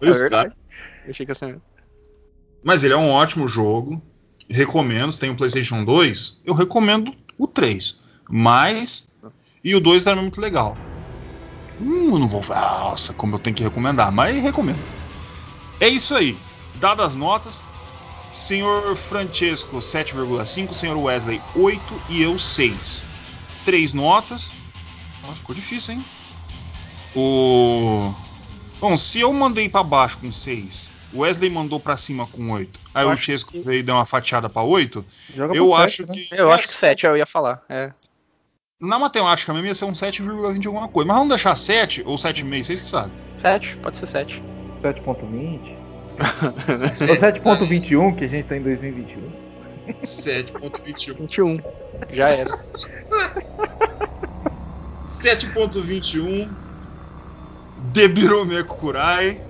[0.00, 0.50] É Isso, verdade.
[0.50, 0.56] cara.
[1.04, 1.62] Eu achei que ia ser menos.
[2.62, 4.02] Mas ele é um ótimo jogo.
[4.50, 5.12] Recomendo.
[5.12, 7.96] Se tem o PlayStation 2, eu recomendo o 3.
[8.28, 9.06] Mas.
[9.62, 10.76] E o 2 também é muito legal.
[11.80, 14.78] Hum, eu não vou falar, nossa, como eu tenho que recomendar, mas recomendo.
[15.80, 16.36] É isso aí.
[16.80, 17.64] Dadas as notas,
[18.30, 23.02] senhor Francesco 7,5, senhor Wesley 8 e eu 6.
[23.64, 24.54] Três notas.
[25.22, 26.04] Nossa, ficou difícil, hein?
[27.14, 28.12] O.
[28.80, 32.78] Bom, se eu mandei pra baixo com 6, o Wesley mandou pra cima com 8,
[32.94, 35.04] aí Eu o acho Chesco que- veio deu uma fatiada pra 8,
[35.34, 36.14] Joga eu acho sete, né?
[36.14, 36.34] que.
[36.34, 37.62] Eu é, acho que 7 eu ia falar.
[37.68, 37.92] É.
[38.80, 41.08] Na matemática mesmo ia ser um 7,20 alguma coisa.
[41.08, 43.12] Mas vamos deixar 7 ou 7,5, vocês que sabem.
[43.38, 44.40] 7, pode ser 7.
[44.80, 45.76] 7.20.
[47.08, 49.48] Ou 7.21, que a gente tá em 2021.
[50.02, 51.16] 7,21.
[51.16, 51.60] 21.
[52.12, 52.50] Já era.
[55.06, 56.48] 7.21
[57.92, 59.40] Debirome Kukurai.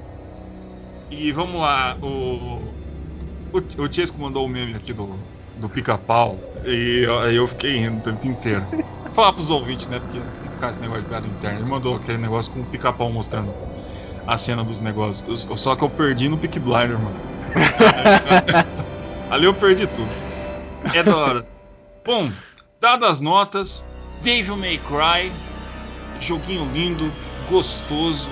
[1.11, 2.77] E vamos lá, o.
[3.51, 5.19] O, o Chesco mandou o meme aqui do,
[5.57, 6.39] do pica-pau.
[6.67, 8.67] E eu, aí eu fiquei rindo o tempo inteiro.
[8.71, 9.99] Vou falar pros ouvintes, né?
[10.01, 11.61] Porque não ficar esse negócio de piada interna.
[11.61, 13.55] Ele mandou aquele negócio com o pica-pau mostrando
[14.29, 15.47] a cena dos negócios.
[15.49, 17.17] Eu- só que eu perdi no Pick Blinder, mano.
[19.31, 20.11] Ali eu perdi tudo.
[20.93, 21.47] É da hora.
[22.05, 22.31] Bom,
[22.81, 23.85] dadas as notas,
[24.23, 25.33] Devil May Cry,
[26.21, 27.13] joguinho lindo,
[27.51, 28.29] gostoso,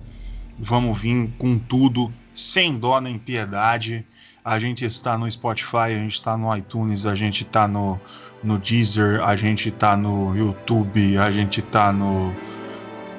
[0.56, 4.06] Vamos vir com tudo, sem dó nem piedade.
[4.44, 8.00] A gente está no Spotify, a gente está no iTunes, a gente tá no,
[8.42, 12.32] no Deezer, a gente tá no YouTube, a gente tá no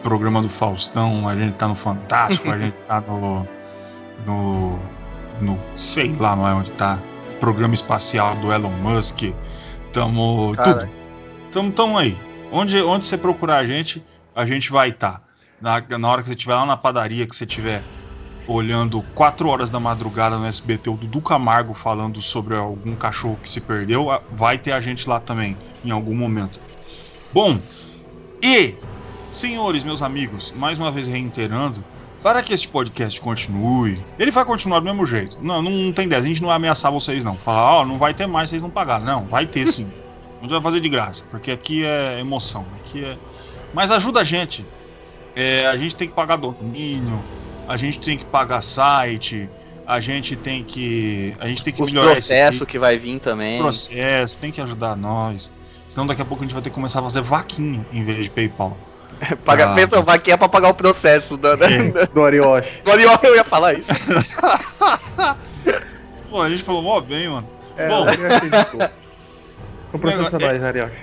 [0.01, 3.45] programa do Faustão, a gente tá no Fantástico, a gente tá no.
[4.25, 4.79] no.
[5.41, 5.59] no.
[5.75, 6.97] sei lá mais onde tá.
[7.41, 9.23] Programa espacial do Elon Musk.
[9.91, 10.53] Tamo.
[10.55, 10.87] Cara.
[10.87, 10.91] tudo.
[11.51, 12.32] Tamo, tamo aí.
[12.55, 15.23] Onde, onde você procurar a gente, a gente vai estar.
[15.59, 17.83] Na, na hora que você estiver lá na padaria, que você estiver
[18.47, 23.49] olhando 4 horas da madrugada no SBT, o Dudu Camargo falando sobre algum cachorro que
[23.49, 26.61] se perdeu, vai ter a gente lá também, em algum momento.
[27.33, 27.59] Bom,
[28.39, 28.75] e
[29.31, 31.83] Senhores, meus amigos, mais uma vez reiterando,
[32.21, 35.39] para que este podcast continue, ele vai continuar do mesmo jeito.
[35.41, 37.35] Não, não, não tem 10, a gente não vai ameaçar vocês não.
[37.35, 39.03] Falar, ó, não vai ter mais, vocês não pagaram.
[39.03, 39.91] Não, vai ter sim.
[40.43, 43.17] A gente vai fazer de graça, porque aqui é emoção, aqui é.
[43.73, 44.65] Mas ajuda a gente.
[45.33, 47.23] É, a gente tem que pagar domínio,
[47.65, 49.49] a gente tem que pagar site,
[49.87, 51.33] a gente tem que.
[51.39, 53.57] A gente tem que Os melhorar esse processos que vai vir também.
[53.57, 55.49] processo, tem que ajudar nós.
[55.87, 58.25] Senão daqui a pouco a gente vai ter que começar a fazer vaquinha em vez
[58.25, 58.75] de PayPal.
[59.45, 59.75] Paga, Ah.
[59.75, 59.95] pensa,
[60.29, 61.83] é pra pagar o processo da, da, É.
[61.89, 62.69] da- Do Arioshi.
[62.83, 63.87] do Ariel, eu ia falar isso.
[66.29, 67.47] Pô, a gente falou mó bem, mano.
[67.77, 68.05] É, Bom.
[69.93, 70.97] Não processa Negócio- nós, Arioshi.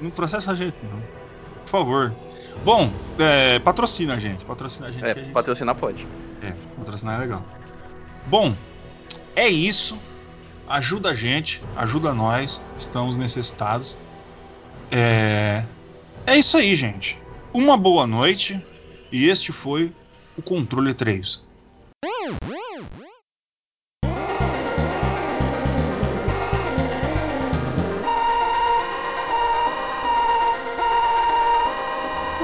[0.00, 1.02] Não processa a gente, não.
[1.64, 2.12] Por favor.
[2.64, 4.44] Bom, é, patrocina a gente.
[4.44, 5.04] Patrocina a gente.
[5.04, 6.06] É, que a gente patrocinar pode.
[6.42, 7.44] É, patrocinar é legal.
[8.26, 8.56] Bom,
[9.34, 9.98] é isso.
[10.68, 12.60] Ajuda a gente, ajuda nós.
[12.76, 13.98] Estamos necessitados.
[14.90, 15.64] É,
[16.26, 17.20] é isso aí, gente.
[17.52, 18.64] Uma boa noite.
[19.10, 19.92] E este foi
[20.36, 21.42] o Controle 3.